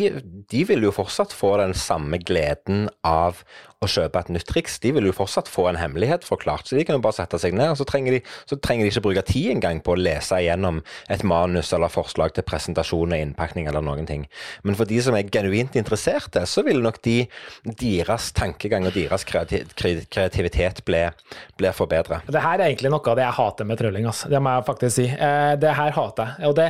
[0.52, 3.44] de, vil jo fortsatt få den samme gleden av
[3.86, 4.80] å kjøpe et nytt triks.
[4.84, 7.56] De vil jo fortsatt få en hemmelighet forklart, så de kan jo bare sette seg
[7.58, 7.74] ned.
[7.74, 10.82] og Så trenger de, så trenger de ikke bruke tid engang på å lese igjennom
[11.14, 14.28] et manus eller forslag til presentasjon og innpakning eller noen ting.
[14.64, 17.24] Men for de som er genuint interesserte, så vil nok de,
[17.80, 21.04] deres tankegang og deres kreativitet bli,
[21.60, 22.22] bli forbedra.
[22.28, 24.32] Det her er egentlig noe av det jeg hater med trylling, altså.
[24.32, 25.08] det må jeg faktisk si.
[25.12, 26.50] Eh, det her hater jeg.
[26.50, 26.70] Og det,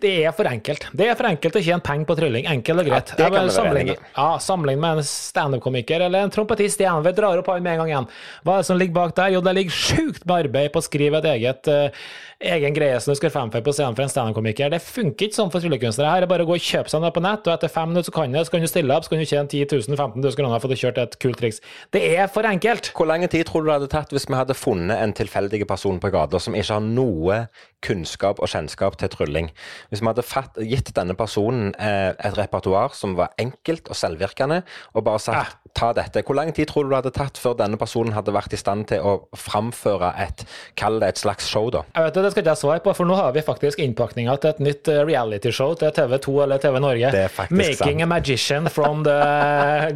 [0.00, 0.88] det, er for enkelt.
[0.92, 2.48] Det er for enkelt å tjene penger på trylling.
[2.54, 3.14] Enkelt og greit.
[3.14, 3.98] Ja, det kan Jeg enige.
[4.16, 7.02] Ja, Sammenlign med en standup-komiker eller en trompetist igjen.
[7.04, 8.12] Vi drar opp han med en gang igjen.
[8.44, 9.34] Hva er det som ligger bak der?
[9.34, 12.04] Jo, det ligger sjukt med arbeid på å skrive et eget uh,
[12.44, 14.72] egen greie som du skal fremføre på scenen for en standup-komiker.
[14.72, 16.10] Det funker ikke sånn for tryllekunstnere.
[16.10, 18.10] Her er bare å gå og kjøpe seg noe på nett, og etter fem minutter
[18.10, 20.20] så kan du, så kan du stille opp, så kan du tjene 10 000 15
[20.20, 21.60] 000 kroner for å kjøre et kult triks.
[21.94, 22.90] Det er for enkelt.
[22.96, 26.00] Hvor lang tid tror du det hadde tatt hvis vi hadde funnet en tilfeldig person
[26.02, 27.44] på gata som ikke har noe
[27.84, 29.50] kunnskap og kjennskap til trylling?
[29.90, 34.62] Hvis vi hadde fatt, gitt denne personen eh, et repertoar som var enkelt og selvvirkende,
[34.94, 37.76] og bare sagt ta dette, hvor lang tid tror du det hadde tatt før denne
[37.80, 40.44] personen hadde vært i stand til å framføre et,
[40.78, 41.82] kall det et slags show, da?
[41.96, 44.36] Jeg vet det, det skal ikke jeg svare på, for nå har vi faktisk innpakninga
[44.42, 47.10] til et nytt eh, realityshow til TV2 eller TV Norge.
[47.14, 48.06] Det er faktisk Making sant.
[48.06, 49.18] a magician from the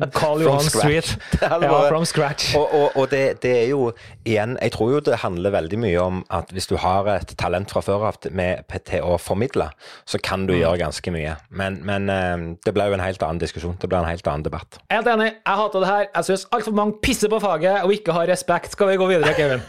[0.18, 0.66] Carl Johan.
[0.68, 1.14] Street.
[1.42, 2.54] Ja, from scratch.
[2.58, 3.92] Og, og, og det, det er jo
[4.28, 7.70] igjen Jeg tror jo det handler veldig mye om at hvis du har et talent
[7.72, 9.70] fra før av med, til å formidle,
[10.08, 10.46] så kan Mm.
[10.46, 11.32] du gjøre ganske mye.
[11.50, 13.74] Men, men eh, det ble jo en helt annen diskusjon.
[13.82, 14.78] Det ble en helt annen debatt.
[14.92, 16.08] Helt enig, jeg hater det her.
[16.14, 18.72] Jeg syns altfor mange pisser på faget og ikke har respekt.
[18.72, 19.62] Skal vi gå videre, Kevin?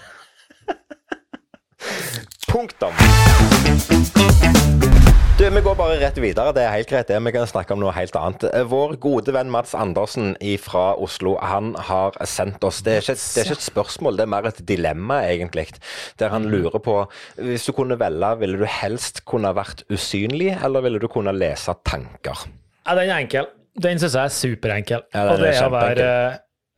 [2.49, 2.95] Punktum!
[5.39, 6.51] Du, Vi går bare rett videre.
[6.51, 7.07] Det er helt greit.
[7.07, 7.19] det.
[7.23, 8.43] Vi kan snakke om noe helt annet.
[8.67, 13.39] Vår gode venn Mats Andersen fra Oslo han har sendt oss Det er ikke, det
[13.39, 15.69] er ikke et spørsmål, det er mer et dilemma, egentlig.
[16.19, 16.97] Der han lurer på
[17.37, 21.77] Hvis du kunne velge, ville du helst kunne vært usynlig, eller ville du kunne lese
[21.85, 22.49] tanker?
[22.83, 23.47] Ja, den er enkel.
[23.79, 25.01] Den syns jeg er superenkel.
[25.13, 26.05] Ja, og det er å være.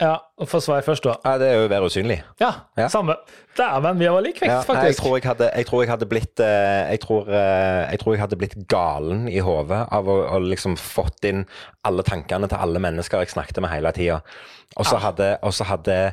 [0.02, 0.16] Ja,
[0.50, 1.14] få svar først, da.
[1.24, 2.24] Ja, Det er jo å være usynlig.
[2.42, 2.88] Ja, Ja.
[2.90, 3.16] samme.
[3.58, 4.88] Dæven, vi var like vekt, Ja, faktisk.
[4.88, 8.14] jeg, tror jeg, hadde, jeg tror jeg hadde blitt eh, jeg tror, eh, jeg tror
[8.16, 11.46] jeg hadde blitt galen i hodet av å, å liksom fått inn
[11.86, 14.22] alle tankene til alle mennesker jeg snakket med hele tida.
[14.78, 16.12] Og så hadde, og så hadde eh,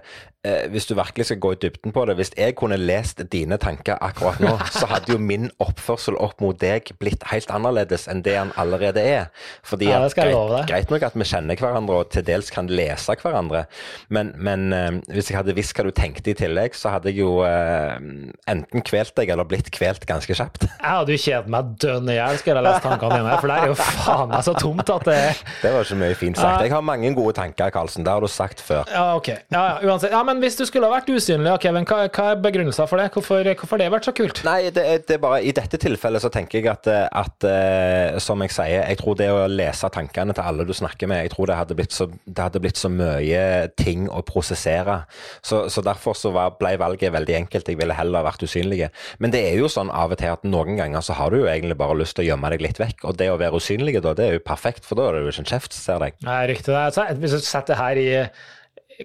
[0.70, 3.98] Hvis du virkelig skal gå i dybden på det Hvis jeg kunne lest dine tanker
[4.01, 8.37] akkurat nå, så hadde jo min oppførsel opp mot deg blitt helt annerledes enn det
[8.38, 9.27] han allerede er.
[9.66, 13.64] Fordi Ja, greit, greit nok at vi kjenner hverandre og til dels kan lese hverandre,
[14.14, 17.20] men, men eh, hvis jeg hadde visst hva du tenkte i tillegg, så hadde jeg
[17.24, 17.98] jo eh,
[18.51, 20.68] enten kvelt deg eller blitt kvelt ganske kjapt.
[20.68, 23.59] Jeg hadde jo kjedet meg dønn i hjel, skulle jeg lese tankene dine, for det
[23.59, 25.18] er jo faen meg så tomt at det
[25.64, 26.62] Det var ikke mye fint sagt.
[26.62, 28.07] Jeg har mange gode tanker, Karlsen.
[28.07, 28.85] Det har du sagt før.
[28.92, 29.33] Ja, ok.
[29.51, 30.14] Ja, ja, uansett.
[30.14, 33.09] Ja, men hvis du skulle ha vært usynlig, Kevin, hva, hva er begrunnelsen for det?
[33.14, 34.42] Hvorfor, hvorfor har det vært så kult?
[34.46, 38.18] Nei, det det er bare I dette tilfellet så tenker jeg at, eh, at eh,
[38.22, 41.35] som jeg sier, jeg tror det å lese tankene til alle du snakker med, jeg
[41.35, 43.44] tror det hadde blitt så, det hadde blitt så mye
[43.79, 45.01] ting å prosessere.
[45.44, 47.68] Så, så derfor så var, ble valget veldig enkelt.
[47.68, 48.85] Jeg ville heller vært usynlig.
[49.22, 51.48] Men det er jo sånn av og til at noen ganger så har du jo
[51.51, 53.07] egentlig bare lyst til å gjemme deg litt vekk.
[53.09, 55.33] Og det å være usynlig da, det er jo perfekt, for da er det jo
[55.35, 56.22] ikke en kjeft som ser deg.
[56.27, 56.74] Nei, riktig.
[56.74, 57.09] det.
[57.22, 58.09] Hvis du setter her i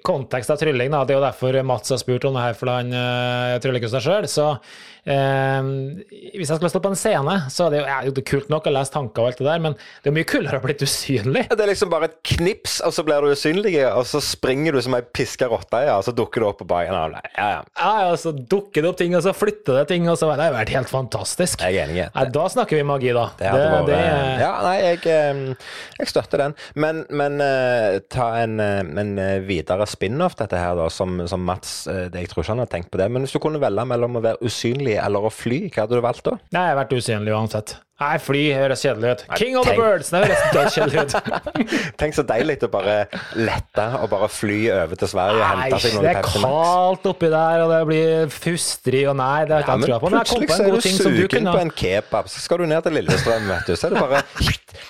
[0.01, 2.71] kontekst av trylling, da, det er jo derfor Mats har spurt om det her, for
[2.71, 3.59] han uh,
[3.91, 4.27] seg sjøl.
[4.31, 4.73] Så eh,
[5.05, 8.49] hvis jeg skulle stå på en scene, så er det jo ja, det er kult
[8.51, 10.75] nok å lese tanker og alt det der, men det er mye kulere å bli
[10.83, 11.43] usynlig.
[11.51, 14.81] Det er liksom bare et knips, og så blir du usynlig, og så springer du
[14.85, 16.93] som ei piska rotte, ja, og så dukker du opp på bagen.
[16.95, 17.61] Ja, ja, ja.
[17.83, 20.41] Ja, ja, så dukker det opp ting, og så flytter det ting, og så Det
[20.47, 21.61] har vært helt fantastisk.
[21.61, 22.07] Jeg er enig.
[22.15, 23.27] Nei, da snakker vi magi, da.
[23.37, 26.55] Det hadde vært det- Ja, nei, jeg, eh, jeg støtter den.
[26.75, 31.43] Men, men eh, ta en, eh, en eh, videre spin-off, dette her, da, som, som
[31.45, 33.11] Mats eh, det- Jeg tror ikke han har tenkt på det.
[33.11, 36.03] Men hvis du kunne velge mellom å være usynlig eller å fly, hva hadde du
[36.03, 36.37] valgt da?
[36.55, 37.75] Nei, jeg har vært usynlig uansett.
[38.03, 39.21] Nei, fly høres kjedelig ut.
[39.37, 40.09] King of the birds!
[40.11, 41.13] Det høres dødskjedelig ut.
[42.01, 42.95] Tenk så deilig å bare
[43.37, 46.57] lette og bare fly over til Sverige og hente seg det noen er Pepsi Max.
[46.57, 50.01] kaldt oppi der, og det blir fustrig og nei, det har ikke jeg men trua
[50.01, 50.11] på.
[50.11, 52.97] Men plutselig på så er du sugen på en kebab, så skal du ned til
[52.99, 53.77] Lillestrøm, vet du.
[53.77, 54.23] Så er det bare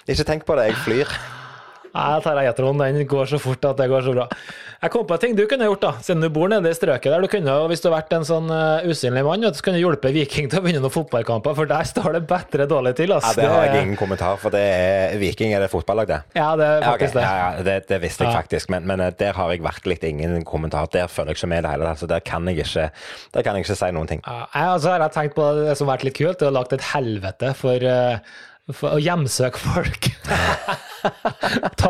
[0.07, 1.17] Ikke tenk på det, jeg flyr.
[1.93, 4.23] Jeg tar Eteron, den går så fort at det går så bra.
[4.83, 7.13] Jeg kom på en ting du kunne gjort, da, siden du bor nede i strøket
[7.13, 7.21] der.
[7.21, 10.15] Du kunne, Hvis du hadde vært en sånn uh, usynlig mann, så kunne du hjulpet
[10.15, 13.13] Viking til å vinne noen fotballkamper, for der står det bedre dårlig til.
[13.13, 13.35] Altså.
[13.37, 14.51] Ja, Det har jeg ingen kommentar for.
[14.55, 16.19] Det er Viking er det fotballag, det.
[16.39, 17.25] Ja, det er faktisk det.
[17.27, 20.41] ja, ja, det, det visste jeg faktisk, men, men eh, der har jeg virkelig ingen
[20.49, 20.89] kommentar.
[20.91, 22.01] Der følger jeg ikke med i det hele tatt.
[22.01, 22.87] Så der kan jeg ikke,
[23.37, 24.25] der kan jeg ikke si noen ting.
[24.25, 26.73] Ja, jeg, altså, har tenkt på det som har vært litt kult, det har lagt
[26.73, 30.07] et helvete for, eh, for å hjemsøke folk.
[31.81, 31.89] ta,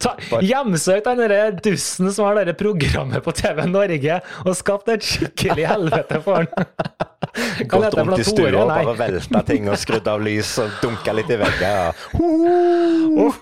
[0.00, 5.68] ta, hjemsøk den dusten som har det programmet på TV Norge, og skapt et skikkelig
[5.74, 6.48] helvete for han.
[7.68, 11.32] Gått rundt i stua og bare velta ting og skrudd av lys og dunka litt
[11.34, 11.62] i veggen.
[11.64, 11.92] Ja.
[13.14, 13.34] Oh.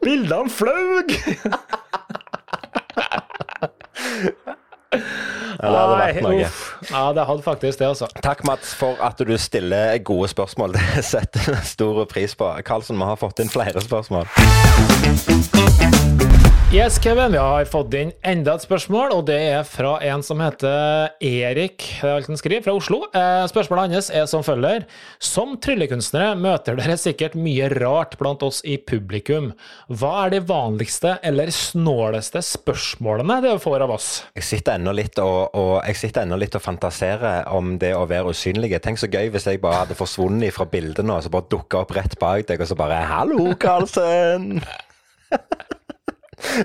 [0.00, 1.12] Bildene flaug!
[4.92, 6.48] Ja, det hadde vært noe.
[6.88, 8.08] Ja, det hadde faktisk det, altså.
[8.24, 10.72] Takk, Mats, for at du stiller gode spørsmål.
[10.78, 12.52] Det setter stor pris på.
[12.64, 14.24] Karlsen, vi har fått inn flere spørsmål.
[16.68, 20.36] Yes, Kevin, vi har fått inn enda et spørsmål, og det er fra en som
[20.44, 22.98] heter Erik det er alt han skriver, fra Oslo.
[23.16, 24.84] Eh, Spørsmålet hans er som følger.
[25.16, 29.54] Som tryllekunstnere møter dere sikkert mye rart blant oss i publikum.
[29.88, 34.10] Hva er de vanligste eller snåleste spørsmålene dere får av oss?
[34.36, 38.04] Jeg sitter ennå litt og, og, jeg sitter ennå litt og fantaserer om det å
[38.12, 38.74] være usynlig.
[38.84, 41.80] Tenk så gøy hvis jeg bare hadde forsvunnet fra bildet nå, og så bare dukka
[41.86, 44.60] opp rett bak deg, og så bare 'Hallo, Karlsen'.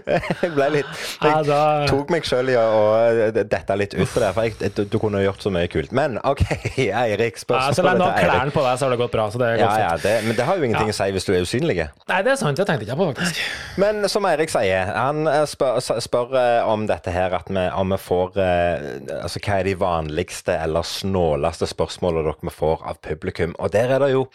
[0.03, 0.89] Jeg ble litt
[1.23, 4.71] Ja, Jeg tok meg sjøl i å å dette litt ut på det, for jeg,
[4.75, 5.93] du, du kunne gjort så mye kult.
[5.95, 6.43] Men OK,
[6.77, 7.39] Eirik.
[7.49, 8.27] Ja, har til Eirik.
[8.29, 9.27] klærne på deg, så har det gått bra.
[9.33, 11.33] Så det er Ja, ja, det, men det har jo ingenting å si hvis du
[11.35, 11.77] er usynlig.
[12.09, 12.57] Nei, det er sant.
[12.59, 13.41] Det tenkte jeg ikke på, faktisk.
[13.81, 17.93] Men som Eirik sier, han eh, spør, spør eh, om dette her, at vi, om
[17.95, 18.89] vi får eh,
[19.23, 23.55] Altså hva er de vanligste eller snåleste spørsmålene dere får av publikum?
[23.63, 24.25] Og der er det jo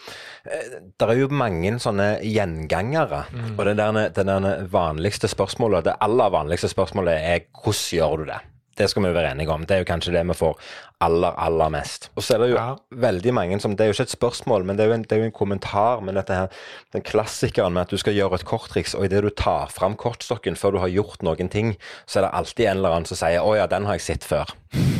[0.48, 3.24] eh, Der er jo mange sånne gjengangere.
[3.56, 8.24] Og det der, den der vanligste spørsmålet, det aller vanligste spørsmålet er hvordan gjør du
[8.32, 8.40] det?
[8.78, 9.64] Det skal vi være enige om.
[9.66, 10.58] Det er jo kanskje det vi får
[11.02, 12.10] aller, aller mest.
[12.14, 12.76] Og så er det jo Ja.
[12.94, 15.16] veldig mange som Det er jo ikke et spørsmål, men det er jo en, er
[15.16, 16.00] jo en kommentar.
[16.00, 16.46] Men dette her,
[16.92, 20.54] den klassikeren med at du skal gjøre et korttriks, og idet du tar fram kortstokken
[20.56, 23.40] før du har gjort noen ting, så er det alltid en eller annen som sier
[23.40, 24.97] 'Å ja, den har jeg sett før'.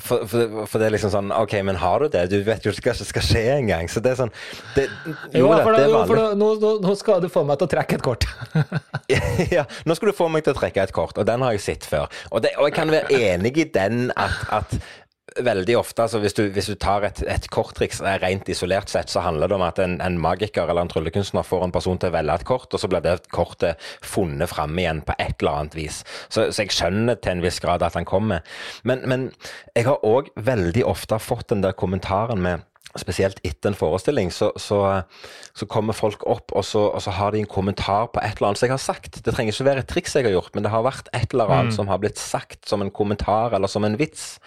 [0.00, 2.26] For, for, for det er liksom sånn OK, men har du det?
[2.32, 3.90] Du vet jo ikke hva som skal skje engang.
[3.92, 4.34] Så det er sånn
[4.76, 4.86] det,
[5.36, 7.72] Jo, da, for, det jo, for nå, nå, nå skal du få meg til å
[7.76, 8.26] trekke et kort.
[9.56, 11.64] ja, nå skal du få meg til å trekke et kort, og den har jeg
[11.64, 12.08] sett før.
[12.30, 14.76] Og, det, og jeg kan være enig i den at, at
[15.38, 19.12] veldig ofte, altså hvis du, hvis du tar et, et korttriks eh, rent isolert sett,
[19.12, 22.12] så handler det om at en, en magiker eller en tryllekunstner får en person til
[22.12, 25.62] å velge et kort, og så blir det kortet funnet fram igjen på et eller
[25.62, 26.02] annet vis.
[26.28, 28.44] Så, så jeg skjønner til en viss grad at han kommer.
[28.82, 29.28] Men, men
[29.76, 32.66] jeg har òg veldig ofte fått den der kommentaren med
[32.98, 34.80] Spesielt etter en forestilling, så, så,
[35.54, 38.50] så kommer folk opp, og så, og så har de en kommentar på et eller
[38.50, 39.20] annet som jeg har sagt.
[39.22, 41.54] Det trenger ikke være et triks jeg har gjort, men det har vært et eller
[41.54, 44.40] annet som har blitt sagt som en kommentar eller som en vits,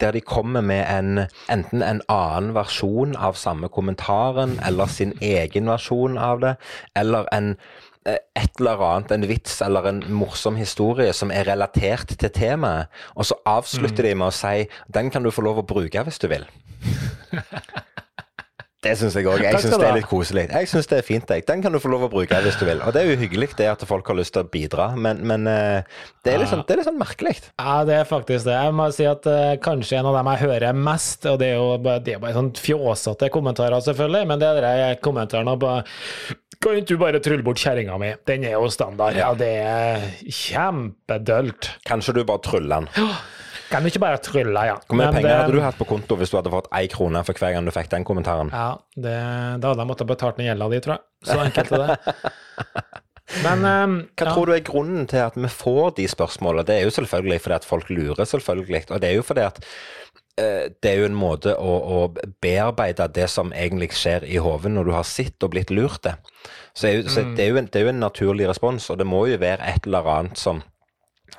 [0.00, 5.70] der de kommer med en, enten en annen versjon av samme kommentaren, eller sin egen
[5.70, 6.56] versjon av det,
[6.94, 7.56] eller en
[8.08, 13.28] et eller annet, en vits eller en morsom historie som er relatert til temaet, og
[13.28, 16.28] så avslutter de med å si 'den kan du få lov å bruke hvis du
[16.28, 16.48] vil'.
[18.80, 19.42] Det syns jeg òg.
[19.44, 20.46] Jeg syns det er litt koselig.
[20.48, 21.28] Jeg synes det er fint.
[21.28, 21.44] Jeg.
[21.44, 22.78] Den kan du få lov å bruke hvis du vil.
[22.80, 25.44] Og det er jo hyggelig det at folk har lyst til å bidra, men, men
[25.50, 27.34] eh, det, er litt sånn, er sånn merkelig.
[27.60, 28.54] Ja, det er faktisk det.
[28.56, 31.58] Jeg må si at uh, kanskje en av dem jeg hører mest, og det er
[31.58, 35.74] jo bare, det er bare sånn fjåsete kommentarer, selvfølgelig, men det er de kommentarene på
[36.60, 38.14] Kan ikke du bare trylle bort kjerringa mi?
[38.28, 39.16] Den er jo standard.
[39.16, 41.74] Ja, det er kjempedølt.
[41.88, 43.12] Kanskje du bare tryller den.
[43.70, 44.78] Kan du ikke bare trylle, ja.
[44.88, 47.22] Hvor mye penger det- hadde du hatt på konto hvis du hadde fått én krone
[47.24, 48.50] for hver gang du fikk den kommentaren?
[48.50, 49.14] Ja, det,
[49.62, 51.04] da hadde jeg måttet betalt ned gjelda di, tror jeg.
[51.30, 51.98] Så enkelt er det.
[53.44, 54.34] Men um, Hva ja.
[54.34, 56.66] tror du er grunnen til at vi får de spørsmålene?
[56.66, 58.82] Det er jo selvfølgelig fordi at folk lurer, selvfølgelig.
[58.90, 59.60] Og det er jo fordi at
[60.40, 62.00] eh, det er jo en måte å, å
[62.42, 66.16] bearbeide det som egentlig skjer i hodet når du har sett og blitt lurt det.
[66.74, 68.98] Så, er jo, så det, er jo en, det er jo en naturlig respons, og
[68.98, 70.64] det må jo være et eller annet som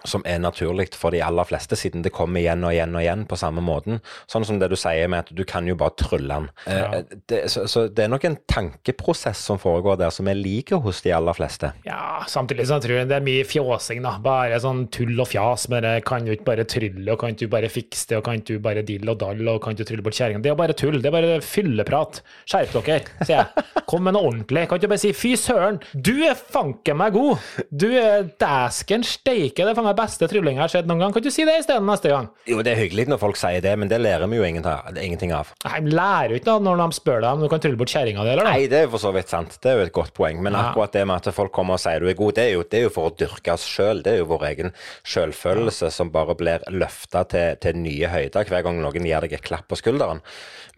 [0.08, 3.26] som er naturlig for de aller fleste, siden det kommer igjen og igjen og igjen
[3.30, 4.02] på samme måten.
[4.32, 6.50] Sånn som det du sier med at du kan jo bare trylle den.
[6.66, 7.02] Ja.
[7.30, 11.02] det, så, så det er nok en tankeprosess som foregår der, som er like hos
[11.06, 11.72] de aller fleste.
[11.88, 14.16] Ja, samtidig så tror jeg det er mye fjåsing, da.
[14.24, 15.68] Bare sånn tull og fjas.
[15.72, 18.44] Men det kan du ikke bare trylle, og kan du bare fikse det, og kan
[18.48, 20.44] du bare dill og dall, og kan du trylle bort kjerringa.
[20.44, 21.00] Det er bare tull.
[21.02, 22.22] Det er bare fylleprat.
[22.50, 23.84] Skjerp dere, sier jeg.
[23.90, 24.68] Kom med noe ordentlig.
[24.72, 27.42] Kan du bare si fy søren, du er fanken meg god!
[27.72, 31.13] Du er dæsken steike, det er meg beste tryllinga jeg har sett noen gang.
[31.15, 32.30] Kan du si det isteden neste gang?
[32.49, 35.51] Jo, det er hyggelig når folk sier det, men det lærer vi jo ingenting av.
[35.67, 37.93] Nei, de lærer jo ikke noe når de spør deg om du kan trylle bort
[37.93, 38.47] kjerringa di, eller?
[38.47, 38.56] noe.
[38.58, 39.60] Nei, det er jo for så vidt sant.
[39.62, 40.41] Det er jo et godt poeng.
[40.41, 40.69] Men Ja.
[40.71, 42.80] akkurat det med at folk kommer og sier du er god, det er jo, det
[42.80, 44.01] er jo for å dyrke oss sjøl.
[44.04, 44.71] Det er jo vår egen
[45.04, 49.45] sjølfølelse som bare blir løfta til, til nye høyder hver gang noen gir deg et
[49.45, 50.21] klapp på skulderen.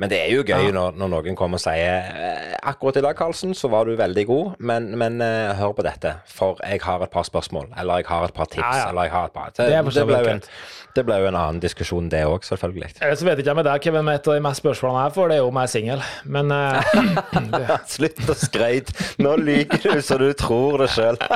[0.02, 3.14] Men det er jo gøy når, når noen kommer og sier eh, akkurat i dag,
[3.20, 7.04] Karlsen, så var du veldig god, men, men eh, hør på dette, for jeg har
[7.06, 9.52] et par spørsmål, eller jeg har et par tips, Ja, eller jeg har et par
[9.52, 10.42] Det, Det det, ble jo en,
[10.94, 12.92] det ble jo en annen diskusjon, det òg, selvfølgelig.
[13.02, 15.16] Ellers så vet ikke jeg med deg, Kevin, men et av de mest spørsmålene jeg
[15.16, 16.04] får, det er jo om jeg er singel.
[16.36, 18.96] Men eh, Slutt å skryte.
[19.24, 21.20] Nå lyver du så du tror det sjøl.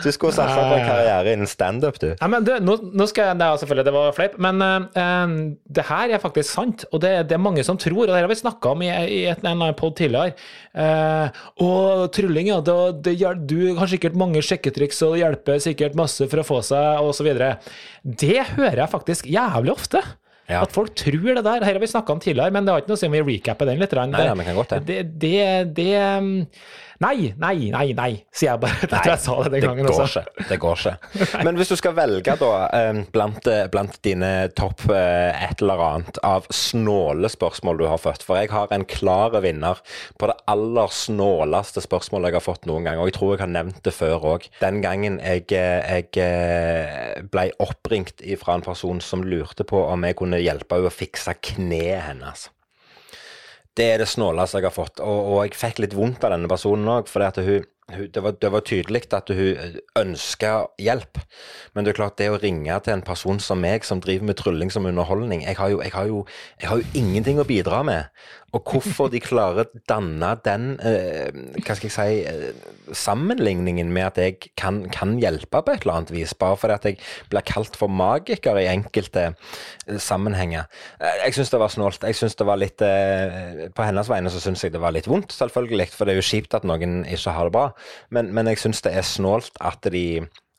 [0.00, 2.06] Du skulle satsa på en karriere innen standup, du.
[2.14, 5.02] Ja, men du, nå, nå skal jeg, det, er selvfølgelig, det var fleip, men eh,
[5.02, 5.34] eh,
[5.76, 8.30] det her er faktisk sant, og det, det er mange som tror, og det har
[8.30, 10.32] vi snakka om i, i et, en annen pod tidligere.
[10.70, 11.26] Uh,
[11.64, 13.14] og trylling, ja, Det, det,
[13.50, 17.30] du har sikkert mange sjekketriks, og det hjelper sikkert masse for å få seg, osv.
[18.04, 20.02] Det hører jeg faktisk jævlig ofte.
[20.50, 20.64] Ja.
[20.64, 21.62] At folk tror det der.
[21.62, 23.22] Her har vi snakka om tidligere, men det har ikke noe å si om vi
[23.22, 23.94] recapper den litt.
[23.94, 24.80] Nei, det, ja, men kan godt det.
[24.88, 25.42] det, det,
[25.76, 26.32] det um,
[27.00, 28.76] Nei, nei, nei, nei, sier jeg bare.
[28.82, 30.20] Jeg tror jeg sa det den gangen det går også.
[30.20, 30.44] ikke.
[30.50, 31.22] Det går ikke.
[31.46, 35.80] Men hvis du skal velge da eh, blant, eh, blant dine topp eh, et eller
[35.86, 39.80] annet av snåle spørsmål du har fått, for jeg har en klar vinner
[40.20, 43.52] på det aller snåleste spørsmålet jeg har fått noen gang, og jeg tror jeg har
[43.56, 44.50] nevnt det før òg.
[44.60, 50.44] Den gangen jeg, jeg ble oppringt fra en person som lurte på om jeg kunne
[50.44, 52.50] hjelpe henne å fikse kneet hennes.
[53.78, 56.50] Det er det snåleste jeg har fått, og, og jeg fikk litt vondt av denne
[56.50, 60.52] personen òg, for det, var, det var tydelig at hun ønska
[60.82, 61.20] hjelp.
[61.74, 64.38] Men det er klart, det å ringe til en person som meg, som driver med
[64.40, 66.24] trylling som underholdning Jeg har jo, jeg har jo,
[66.60, 68.10] jeg har jo ingenting å bidra med.
[68.56, 74.08] Og hvorfor de klarer å danne den eh, hva skal jeg si, eh, sammenligningen med
[74.08, 76.98] at jeg kan, kan, hjelpe på et eller annet vis, bare fordi at jeg
[77.30, 80.66] blir kalt for magiker i enkelte eh, sammenhenger.
[80.98, 82.06] Eh, jeg syns det var snålt.
[82.06, 85.08] Jeg synes det var litt eh, På hennes vegne så syns jeg det var litt
[85.10, 87.66] vondt, selvfølgelig, for det er jo kjipt at noen ikke har det bra,
[88.14, 90.06] men, men jeg syns det er snålt at de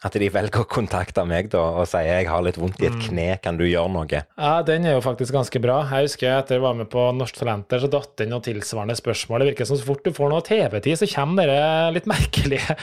[0.02, 2.96] at de velger å kontakte meg da, og sier jeg har litt vondt i et
[3.04, 4.22] kne, kan du gjøre noe?
[4.26, 5.76] Ja, den er jo faktisk ganske bra.
[5.92, 8.96] Jeg husker etter jeg var med på Norsk Talenter, så datt det inn noen tilsvarende
[8.98, 9.44] spørsmål.
[9.44, 12.78] Det virker som så fort du får noe TV-tid, så kommer dere litt merkelige,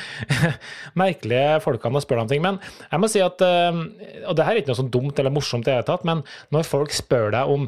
[1.02, 2.44] merkelige folkene og spør om ting.
[2.44, 3.82] Men jeg må si at, eh,
[4.22, 6.22] og det her er ikke noe sånn dumt eller morsomt i det hele tatt, men
[6.54, 7.66] når folk spør deg om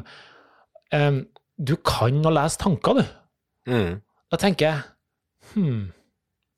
[0.95, 1.21] um,
[1.61, 3.13] Du kan å lese tanker, du.
[3.69, 3.99] Mm.
[4.31, 4.87] Da tenker jeg
[5.51, 5.91] Hm,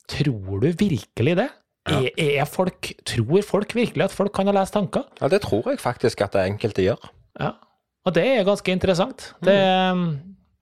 [0.06, 1.50] tror du virkelig det?
[1.84, 2.00] Ja.
[2.00, 5.04] Er, er folk, tror folk virkelig at folk kan ha lest tanker?
[5.20, 7.10] Ja, det tror jeg faktisk at det enkelte gjør.
[7.40, 7.50] Ja,
[8.04, 9.34] og det er ganske interessant.
[9.44, 9.58] Det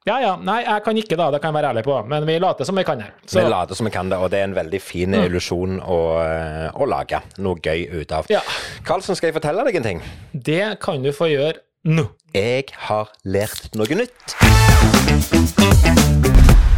[0.03, 2.35] Ja ja, nei, jeg kan ikke da, det kan jeg være ærlig på, men vi
[2.43, 3.05] later som vi kan.
[3.23, 3.39] Så.
[3.39, 5.27] Vi later som vi kan det, og det er en veldig fin mm.
[5.29, 5.99] illusjon å,
[6.75, 8.27] å, lage noe gøy ut av.
[8.33, 8.43] Ja.
[8.83, 10.03] Karlsen, skal jeg fortelle deg en ting?
[10.33, 12.09] Det kan du få gjøre nå.
[12.35, 14.35] Jeg har lært noe nytt.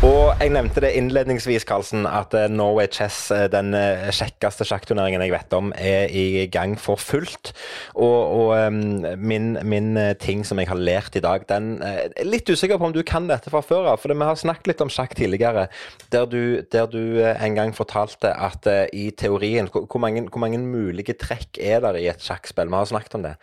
[0.04, 5.22] Og jeg nevnte det innledningsvis, Karlsen, at eh, Norway Chess, eh, den eh, kjekkeste sjakkturneringen
[5.24, 7.54] jeg vet om, er i gang for fullt.
[7.94, 8.76] Og, og
[9.16, 12.94] min, min, ting som jeg har lært i dag, den er litt usikker på om
[12.96, 14.02] du kan dette fra før av.
[14.02, 15.68] For vi har snakket litt om sjakk tidligere,
[16.12, 16.40] der du,
[16.74, 21.80] der du en gang fortalte at i teorien hvor mange, hvor mange mulige trekk er
[21.86, 22.68] der i et sjakkspill?
[22.68, 23.38] Vi har snakket om det.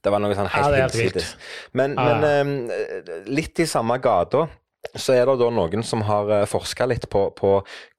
[0.00, 1.34] Det var noe sånn helt ja, hinsides.
[1.76, 2.14] Men, ja.
[2.22, 4.46] men litt i samme gata
[4.94, 7.52] så er det da noen som har eh, forska litt på, på,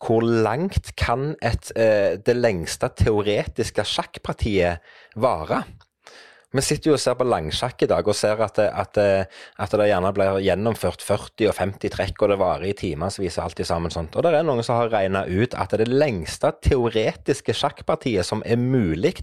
[0.03, 4.83] hvor langt kan et, eh, det lengste teoretiske sjakkpartiet
[5.19, 5.63] vare.
[6.55, 9.27] Vi sitter jo og ser på langsjakk i dag og ser at det, at, det,
[9.59, 13.43] at det, gjerne blir gjennomført 40 og 50 trekk, og det varer i timevis og
[13.43, 14.15] alt sammen sånt.
[14.15, 18.55] Og det er noen som har regna ut at det lengste teoretiske sjakkpartiet som er
[18.61, 19.15] mulig,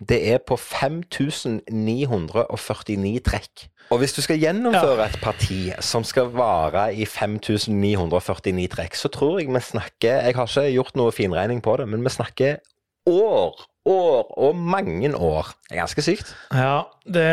[0.00, 3.68] det er på 5949 trekk.
[3.92, 9.36] Og hvis du skal gjennomføre et parti som skal vare i 5949 trekk, så tror
[9.42, 12.64] jeg vi snakker Jeg har ikke gjort noe finregning på det, men vi snakker
[13.12, 15.52] år, år og mange år.
[15.68, 16.32] Det er ganske sykt.
[16.54, 17.28] Ja, det,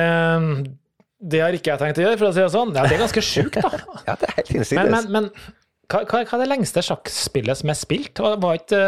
[1.19, 2.73] det har ikke jeg tenkt å gjøre, for å si det sånn.
[2.77, 3.81] Ja, det er ganske sjukt, da.
[4.07, 4.79] ja, det er helt hinsides.
[4.79, 5.29] Men, men, men
[5.89, 8.21] hva, hva, er det lengste sjakkspillet som er spilt?
[8.21, 8.83] Var ikke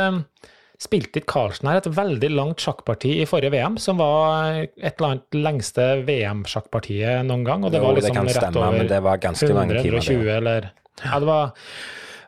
[0.81, 5.07] spilte ikke Karlsen her et veldig langt sjakkparti i forrige VM, som var et eller
[5.11, 7.65] annet lengste VM-sjakkpartiet noen gang.
[7.65, 9.59] Og det jo, var liksom det kan rett stemme, over men det var ganske 100,
[9.59, 9.99] mange timer.
[10.01, 10.71] 120, eller
[11.03, 11.53] Ja, det var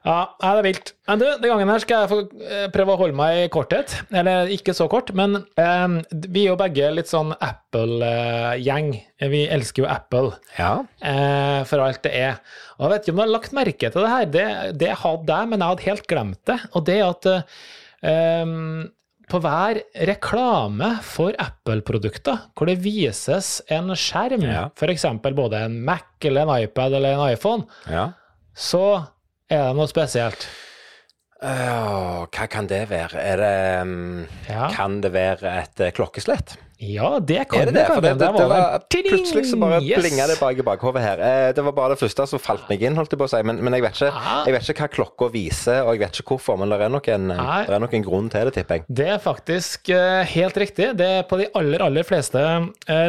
[0.04, 0.94] ja, det er vilt.
[1.08, 3.94] Men du, den gangen her skal jeg få eh, prøve å holde meg i korthet.
[4.12, 8.92] Eller ikke så kort, men um, vi er jo begge litt sånn Apple-gjeng.
[9.34, 10.74] Vi elsker jo Apple ja.
[10.84, 12.42] uh, for alt det er.
[12.78, 14.50] Og jeg vet ikke om du har lagt merke til det her, det,
[14.82, 16.60] det hadde jeg, men jeg hadde helt glemt det.
[16.74, 17.32] Og det at
[18.04, 18.92] Um,
[19.32, 24.66] på hver reklame for Apple-produkter, hvor det vises en skjerm, ja.
[24.76, 25.06] f.eks.
[25.24, 28.10] både en Mac eller en iPad eller en iPhone, ja.
[28.54, 28.84] så
[29.54, 30.48] er det noe spesielt.
[31.44, 33.20] Uh, hva kan det være?
[33.36, 34.70] Det, um, ja.
[34.72, 36.56] Kan det være et uh, klokkeslett?
[36.84, 37.74] Ja, det kan er det.
[37.76, 40.02] det, for det, det, det var, plutselig så bare yes.
[40.02, 41.22] blinga det bak i bakhodet her.
[41.24, 43.40] Eh, det var bare det første som falt meg inn, holdt jeg på å si.
[43.48, 44.42] Men, men jeg, vet ikke, ah.
[44.48, 46.60] jeg, vet ikke, hva klokka viser, og jeg vet ikke hvorfor.
[46.60, 48.88] Men det er nok en, er nok en grunn til det, tipper jeg.
[49.00, 49.94] Det er faktisk
[50.34, 50.92] helt riktig.
[51.00, 52.44] Det på de aller, aller fleste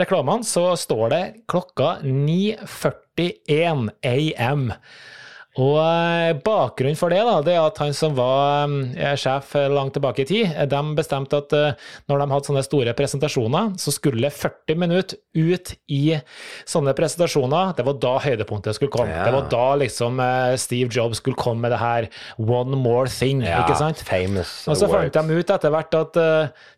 [0.04, 4.70] reklamene så står det klokka 9.41 AM.
[5.62, 9.94] Og eh, Bakgrunnen for det da, det er at han som var eh, sjef langt
[9.94, 11.54] tilbake i tid, eh, de bestemte at
[12.10, 16.16] når de hadde sånne store presentasjoner, så skulle 40 minutter ut i
[16.66, 17.74] sånne presentasjoner.
[17.79, 19.14] Det var da høydepunktet skulle komme.
[19.14, 19.29] Ja.
[19.29, 20.18] Det var da liksom
[20.60, 22.08] Steve Jobs skulle komme med det her
[22.38, 23.44] one more thing.
[23.46, 24.02] Ja, ikke sant?
[24.04, 26.18] Famous Og så fant de ut etter hvert at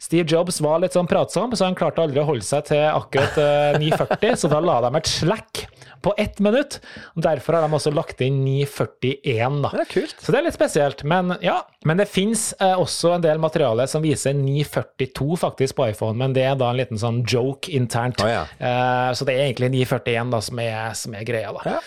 [0.02, 3.40] Steve Jobs var litt sånn pratsom, så han klarte aldri å holde seg til akkurat
[3.80, 5.64] 9.40, så da la de et slack
[6.06, 6.78] på ett minutt.
[7.18, 9.72] Derfor har de også lagt inn 941, da.
[9.74, 10.16] Det er kult.
[10.22, 11.02] Så det er litt spesielt.
[11.08, 15.90] Men ja, men det fins eh, også en del materiale som viser 942 faktisk på
[15.90, 18.22] iPhone, men det er da en liten sånn joke internt.
[18.22, 18.44] Oh, ja.
[18.58, 21.78] Eh, så det er egentlig 941 da som er, som er greia, da.
[21.78, 21.80] Ja.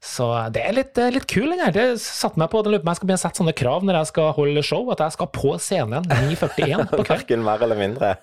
[0.00, 1.74] Så det er litt, eh, litt kul, den her.
[1.76, 3.84] Det satte meg på den lurer på om jeg skal begynne å sette sånne krav
[3.84, 7.16] når jeg skal holde show, at jeg skal på scenen 941 på kveld.
[7.18, 8.14] Verken mer eller mindre.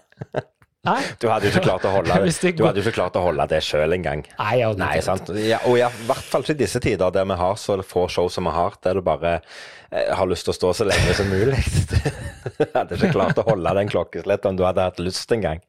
[0.86, 3.18] Nei, Du hadde jo ikke klart å holde det det Du hadde jo ikke klart
[3.20, 4.22] å holde det sjøl engang.
[4.38, 5.32] Nei, Nei, sant.
[5.42, 8.30] Ja, og i hvert fall ikke i disse tider der vi har så få show
[8.32, 9.40] som vi har, der du bare
[9.90, 11.60] eh, har lyst til å stå så lenge som mulig.
[12.58, 15.60] Du hadde ikke klart å holde den klokkeslettet om du hadde hatt lyst engang.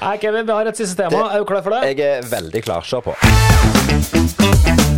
[0.00, 1.26] Nei, Kevin, vi har et siste tema.
[1.32, 1.94] Er du klar for det?
[1.94, 2.86] Jeg er veldig klar.
[2.86, 4.88] Kjør på.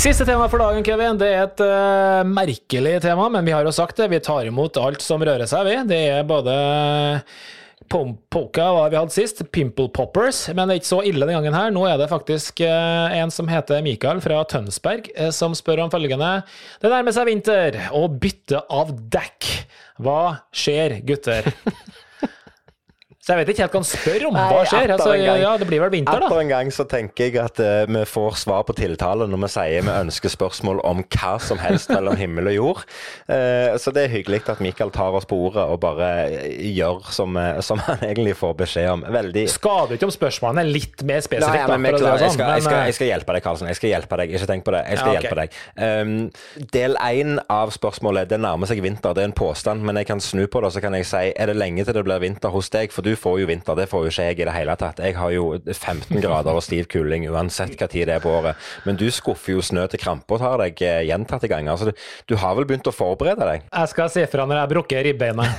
[0.00, 1.18] Siste tema for dagen, Kevin.
[1.20, 4.06] Det er et uh, merkelig tema, men vi har jo sagt det.
[4.08, 5.74] Vi tar imot alt som rører seg, vi.
[5.90, 6.54] Det er både
[7.92, 11.36] pom- polka, hva vi hadde sist, pimple poppers, men det er ikke så ille den
[11.36, 11.68] gangen her.
[11.76, 15.92] Nå er det faktisk eh, en som heter Mikael fra Tønsberg, eh, som spør om
[15.92, 16.32] følgende.
[16.80, 19.50] Det nærmer seg vinter, og bytte av dekk.
[20.00, 21.52] Hva skjer, gutter?
[23.30, 24.34] Så jeg vet ikke helt hva han spør om.
[24.34, 24.92] Hva Nei, skjer?
[24.96, 25.36] Altså, gang.
[25.38, 26.26] ja, det blir vel vinter, da.
[26.26, 29.50] Etter en gang så tenker jeg at uh, vi får svar på tiltale når vi
[29.54, 32.80] sier vi ønsker spørsmål om hva som helst mellom himmel og jord.
[33.30, 37.06] Uh, så det er hyggelig at Mikael tar oss på ordet og bare eh, gjør
[37.14, 39.04] som, som han egentlig får beskjed om.
[39.14, 41.60] Veldig Skader ikke om spørsmålene er litt mer Nei, spesifikke.
[41.62, 43.70] ja, men det jeg, sånn, skal, jeg, skal, jeg skal hjelpe deg, Karlsen.
[43.70, 44.34] Jeg skal hjelpe deg.
[44.34, 44.82] Ikke tenk på det.
[44.90, 45.28] Jeg skal Ja, ok.
[45.28, 45.60] hjelpe deg.
[45.78, 49.14] Um, del én av spørsmålet det nærmer seg vinter.
[49.14, 50.72] Det er en påstand, men jeg kan snu på det.
[50.74, 52.90] Så kan jeg si er det lenge til det blir vinter hos deg?
[52.94, 53.78] For du får jo vinter.
[53.78, 55.02] Det får jo ikke jeg i det hele tatt.
[55.04, 58.70] Jeg har jo 15 grader og stiv kuling uansett hva tid det er på året.
[58.86, 61.76] Men du skuffer jo snø til krampa tar deg eh, gjentatte ganger.
[61.80, 63.68] Så du, du har vel begynt å forberede deg?
[63.68, 65.48] Jeg skal si fra når jeg brukker ribbeina.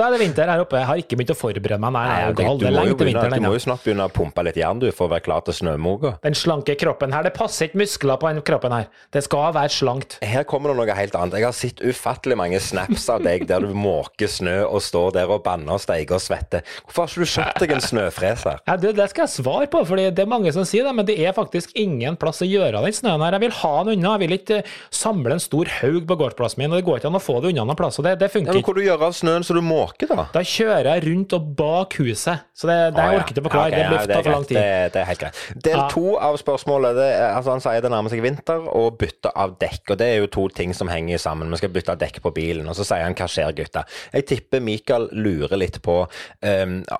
[0.00, 0.78] Da er det vinter her oppe.
[0.78, 1.92] Jeg har ikke begynt å forberede meg.
[1.96, 2.60] Nei, jeg er gal.
[2.60, 4.88] Det er lenge til vinteren du må jo snart begynne å pumpe litt jern du,
[4.94, 6.14] for å være klar til snømoga.
[6.24, 8.88] Den slanke kroppen her, det passer ikke muskler på den kroppen her.
[9.14, 10.18] Det skal være slankt.
[10.24, 11.38] Her kommer det noe helt annet.
[11.40, 15.32] Jeg har sett ufattelig mange snaps av deg der du måker snø og står der
[15.32, 16.59] og banner og steiger og svetter.
[16.84, 18.60] Hvorfor har ikke du kjøpt deg en snøfreser?
[18.66, 21.06] Ja, det, det skal jeg svare på, for det er mange som sier det, men
[21.08, 23.36] det er faktisk ingen plass å gjøre den snøen her.
[23.38, 24.14] Jeg vil ha den unna.
[24.16, 27.10] Jeg vil ikke eh, samle en stor haug på gårdsplassen min, og det går ikke
[27.10, 27.98] an å få det unna noen plass.
[28.00, 30.10] og det, det Ja, funker men Hva Hvor du gjør av snøen så du måker,
[30.10, 30.26] da?
[30.34, 33.20] Da kjører jeg rundt og bak huset, så det, det ah, ja.
[33.20, 33.70] orker ikke forklare.
[33.70, 34.58] Ja, det ja, blir ja, for lang tid.
[34.60, 35.40] Det, det er helt greit.
[35.66, 35.86] Del Ja.
[35.92, 39.56] to av spørsmålet det, er- altså Han sier det nærmer seg vinter og bytte av
[39.60, 39.92] dekk.
[39.94, 41.50] og Det er jo to ting som henger sammen.
[41.50, 42.68] Vi skal bytte av dekk på bilen.
[42.68, 43.84] Og så sier han hva skjer, gutta?
[44.12, 45.96] Jeg tipper Mikael lurer litt på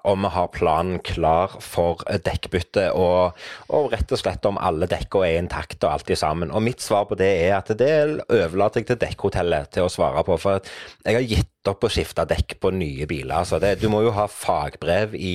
[0.05, 3.36] om vi har planen klar for dekkbytte, og,
[3.74, 6.53] og rett og slett om alle dekkene er intakte og alt sammen.
[6.55, 7.92] Og mitt svar på det er at det
[8.28, 10.38] overlater jeg til dekkhotellet til å svare på.
[10.40, 10.61] For
[11.07, 13.34] jeg har gitt opp å skifte dekk på nye biler.
[13.42, 15.34] Altså det, du må jo ha fagbrev i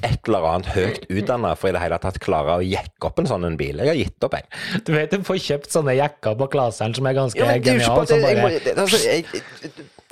[0.00, 3.28] et eller annet høyt utdanna for i det hele tatt klare å jekke opp en
[3.28, 3.82] sånn en bil.
[3.82, 4.48] Jeg har gitt opp, jeg.
[4.86, 8.06] Du vet du får kjøpt sånne jekker på Klaseren som er ganske Ja, geniale.
[8.06, 9.44] ikke bare jeg må, altså, jeg,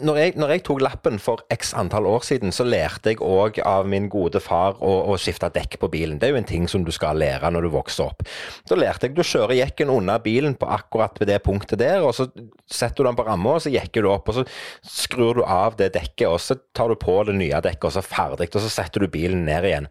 [0.05, 3.61] når, jeg, når jeg tok lappen for x antall år siden, så lærte jeg òg
[3.67, 6.19] av min gode far å, å skifte dekk på bilen.
[6.21, 8.25] Det er jo en ting som du skal lære når du vokser opp.
[8.69, 12.15] Da lærte jeg du kjører jekken under bilen på akkurat ved det punktet der, og
[12.17, 12.29] så
[12.71, 14.47] setter du den på ramma, og så jekker du opp, og så
[14.87, 18.05] skrur du av det dekket, og så tar du på det nye dekket, og så
[18.05, 19.91] ferdig, og så setter du bilen ned igjen.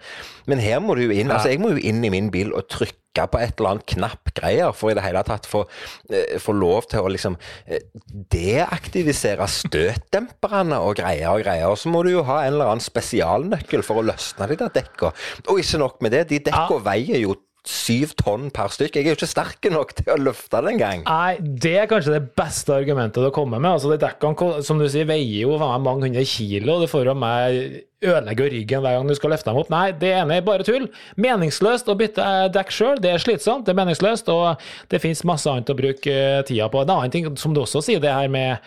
[0.49, 2.67] Men her må du jo inn, altså jeg må jo inn i min bil og
[2.71, 5.63] trykke på et eller annet knapp-greier for i det hele tatt få,
[6.13, 7.35] eh, få lov til å liksom
[7.65, 7.81] eh,
[8.31, 11.67] deaktivisere støtdemperne og greier og greier.
[11.71, 14.73] Og så må du jo ha en eller annen spesialnøkkel for å løsne de der
[14.77, 15.13] dekka.
[15.47, 17.35] Og ikke nok med det, de dekka veier jo
[17.69, 18.97] syv tonn per stykk.
[18.97, 21.03] Jeg er jo ikke sterk nok til å løfte det engang.
[21.05, 23.77] Nei, det er kanskje det beste argumentet du kommer med.
[23.77, 26.79] Altså, de dekkene som du sier, veier jo mange hundre kilo.
[26.81, 29.71] Det får jo meg ødelegge ryggen hver gang du skal løfte dem opp.
[29.73, 30.87] Nei, det ene er bare tull.
[31.19, 33.01] Meningsløst å bytte eh, dekk sjøl.
[33.03, 36.69] Det er slitsomt, det er meningsløst, og det fins masse annet å bruke eh, tida
[36.71, 36.83] på.
[36.85, 38.63] En annen ting som du også sier, det her med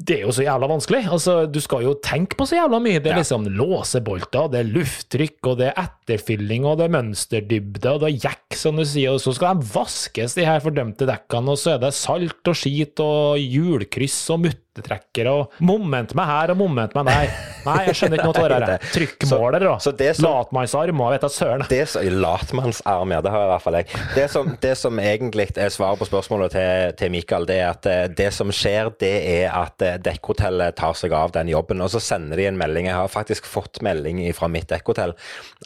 [0.00, 1.02] det er jo så jævla vanskelig.
[1.12, 3.00] Altså, Du skal jo tenke på så jævla mye.
[3.02, 7.92] Det er liksom låsebolter, det er lufttrykk, og det er etterfylling, og det er mønsterdybde,
[7.92, 11.08] og det er jekk, som du sier, og så skal de vaskes, de her fordømte
[11.08, 16.28] dekkene, og så er det salt og skit og hjulkryss og muttetrekkere og moment meg
[16.30, 17.32] her og moment meg der.
[17.66, 18.84] Nei, jeg skjønner ikke noe av det her.
[18.94, 20.10] Trykkmåler, da.
[20.24, 21.64] latmannsarm og vet da søren.
[21.68, 23.88] Det som, latmannsarm, ja, det har jeg i hvert fall jeg.
[24.14, 27.90] Det som, det som egentlig er svaret på spørsmålet til, til Mikael, det er at
[27.90, 31.92] eh, det som skjer, det er at eh, dekkhotellet tar seg av den jobben, og
[31.92, 32.88] så sender de en melding.
[32.90, 35.16] Jeg har faktisk fått melding fra mitt dekkhotell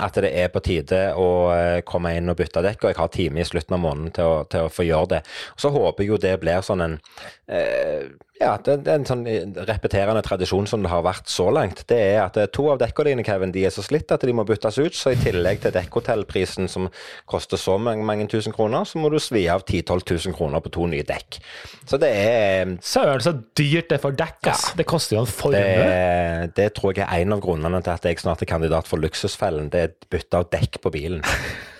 [0.02, 3.14] at det er på tide å eh, komme inn og bytte dekk, og jeg har
[3.14, 5.24] time i slutten av måneden til å, til å få gjøre det.
[5.60, 7.00] Så håper jeg jo det blir sånn en
[7.46, 8.08] eh,
[8.40, 9.22] ja, det, det, er en sånn
[9.68, 11.84] repeterende tradisjon som det har vært så langt.
[11.90, 14.42] Det er at to av dekkene dine Kevin, de er så slitt at de må
[14.48, 14.96] byttes ut.
[14.98, 16.88] Så i tillegg til dekkhotellprisen som
[17.30, 20.64] koster så mange, mange tusen kroner, så må du svi av 10 000-12 000 kroner
[20.64, 21.38] på to nye dekk.
[21.86, 24.66] Så det er Søren, så dyrt det er for dekk, ass.
[24.72, 25.60] Ja, det koster jo en formue.
[25.60, 29.02] Det, det, tror jeg er en av grunnene til at jeg snart er kandidat for
[29.02, 29.70] Luksusfellen.
[29.70, 31.22] Det er bytte av dekk på bilen.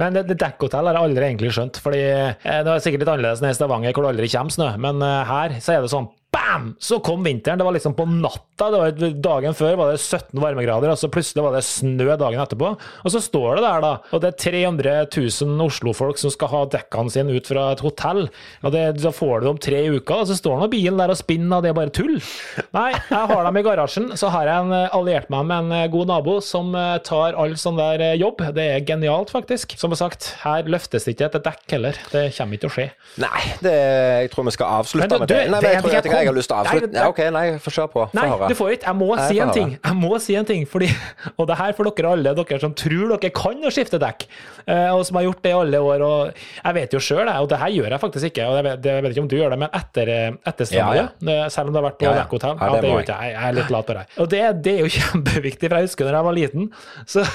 [0.00, 1.80] Men det, det dekkhotell har jeg aldri egentlig skjønt.
[1.82, 4.70] fordi eh, Det er sikkert litt annerledes enn i Stavanger, hvor det aldri kommer snø.
[4.86, 6.10] Men eh, her så er det sånn
[6.50, 6.76] bam!
[6.78, 7.58] Så kom vinteren.
[7.58, 8.70] Det var liksom på natta.
[8.70, 12.40] det var Dagen før var det 17 varmegrader, og så plutselig var det snø dagen
[12.42, 12.72] etterpå.
[13.04, 16.62] Og så står det der, da, og det er 300 000 Oslo-folk som skal ha
[16.74, 18.26] dekkene sine ut fra et hotell.
[18.62, 21.12] og det, Så får du det om tre uker, og så står nå bilen der
[21.14, 22.18] og spinner, og det er bare tull.
[22.76, 24.10] Nei, jeg har dem i garasjen.
[24.20, 26.72] Så har jeg en, eh, alliert meg med en god nabo som
[27.04, 28.42] tar all sånn der jobb.
[28.54, 29.76] Det er genialt, faktisk.
[29.80, 31.98] Som sagt, her løftes det ikke et dekk heller.
[32.12, 32.88] Det kommer ikke til å skje.
[33.20, 33.74] Nei, det,
[34.24, 35.40] jeg tror vi skal avslutte med det.
[35.50, 36.90] Nei, jeg, tror, jeg, jeg, har lyst til å avslutte.
[36.90, 38.04] Nei, ja, ok, nei, få se på.
[38.16, 38.88] Nei, du får ikke.
[38.88, 39.72] Jeg må nei, si en ting.
[39.76, 40.88] Jeg må si en ting, fordi,
[41.36, 44.26] Og det her for dere alle, dere som tror dere kan å skifte dekk,
[44.64, 46.04] eh, og som har gjort det i alle år.
[46.06, 48.48] og Jeg vet jo sjøl, og det her gjør jeg faktisk ikke.
[48.48, 50.14] og Jeg vet, jeg vet ikke om du gjør det, men etter,
[50.52, 51.06] etter ja, ja.
[51.20, 52.24] Eh, selv om det har vært på ja, ja.
[52.24, 52.56] dekkhotell.
[52.56, 53.36] Ja, det, det gjør ikke jeg.
[53.36, 54.06] Jeg er litt lat på det.
[54.16, 56.72] Og det, det er jo kjempeviktig, for jeg husker da jeg var liten,
[57.06, 57.26] så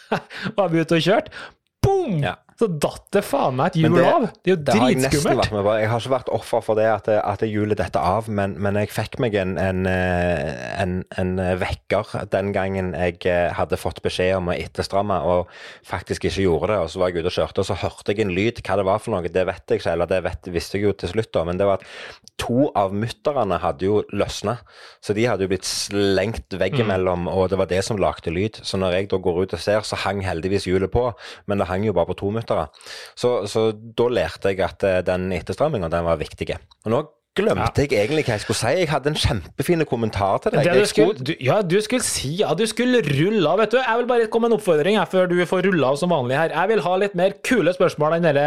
[0.58, 1.46] var vi ute og kjørte.
[1.84, 2.18] Boom!
[2.24, 4.22] Ja så datt det faen meg et hjul av.
[4.40, 5.50] Det er jo dritskummelt.
[5.52, 8.78] Jeg, jeg har ikke vært offer for det at, at hjulet detter av, men, men,
[8.80, 14.00] jeg fikk meg en, en, eh, en, en, vekker den gangen jeg eh, hadde fått
[14.04, 15.52] beskjed om å etterstramme og
[15.84, 16.78] faktisk ikke gjorde det.
[16.86, 18.64] Og så var jeg ute og kjørte, og så hørte jeg en lyd.
[18.64, 20.94] Hva det var for noe, det vet jeg ikke, eller det vet, visste jeg jo
[20.96, 21.44] til slutt, da.
[21.50, 24.56] Men det var at to av mutterne hadde jo løsna.
[25.04, 27.32] Så de hadde jo blitt slengt veggimellom, mm.
[27.36, 28.62] og det var det som lagde lyd.
[28.64, 31.10] Så når jeg da går ut og ser, så hang heldigvis hjulet på,
[31.44, 32.70] men det hang jo bare på to mutter lyttere.
[33.18, 36.54] Så, så da lærte jeg at eh, den etterstramminga var viktig.
[36.86, 37.02] Og nå
[37.36, 37.86] glemte ja.
[37.86, 38.72] jeg egentlig hva jeg skulle si.
[38.80, 40.70] Jeg hadde en kjempefin kommentar til deg.
[40.72, 43.60] Du skulle, du, ja, du skulle si ja, du skulle rulle av.
[43.62, 43.78] vet du.
[43.80, 46.38] Jeg vil bare komme med en oppfordring her, før du får rulle av som vanlig
[46.38, 46.54] her.
[46.54, 48.46] Jeg vil ha litt mer kule spørsmål enn det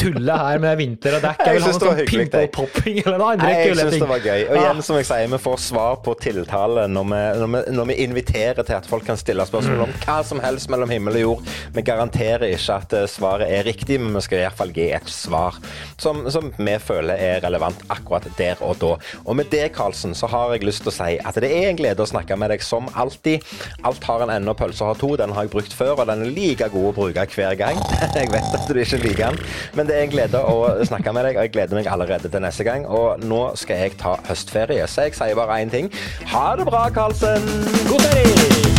[0.00, 1.42] tullet her med vinter og dekk.
[1.46, 3.82] Jeg vil ha noe sånn pimple-popping eller noe andre Nei, kule ting.
[3.82, 4.44] Jeg syns det var gøy.
[4.46, 7.90] Og igjen, som jeg sier, vi får svar på tiltale når vi, når vi, når
[7.90, 11.24] vi inviterer til at folk kan stille spørsmål om hva som helst mellom himmel og
[11.24, 11.52] jord.
[11.76, 14.88] Vi garanterer ikke at eh, svaret er riktig, men vi skal i hvert fall gi
[14.96, 15.58] et svar
[16.00, 18.92] som, som vi føler er relevant akkurat der og da.
[19.24, 21.78] Og med det, Karlsen, så har jeg lyst til å si at det er en
[21.78, 23.44] glede å snakke med deg som alltid.
[23.86, 25.14] Alt har en ende, og pølser har to.
[25.18, 27.80] Den har jeg brukt før, og den er like god å bruke hver gang.
[28.16, 30.56] Jeg vet at du ikke liker den, men det er en glede å
[30.88, 32.86] snakke med deg, og jeg gleder meg allerede til neste gang.
[32.88, 35.92] Og nå skal jeg ta høstferie, så jeg sier bare én ting.
[36.32, 37.46] Ha det bra, Karlsen!
[37.90, 38.75] God ferie!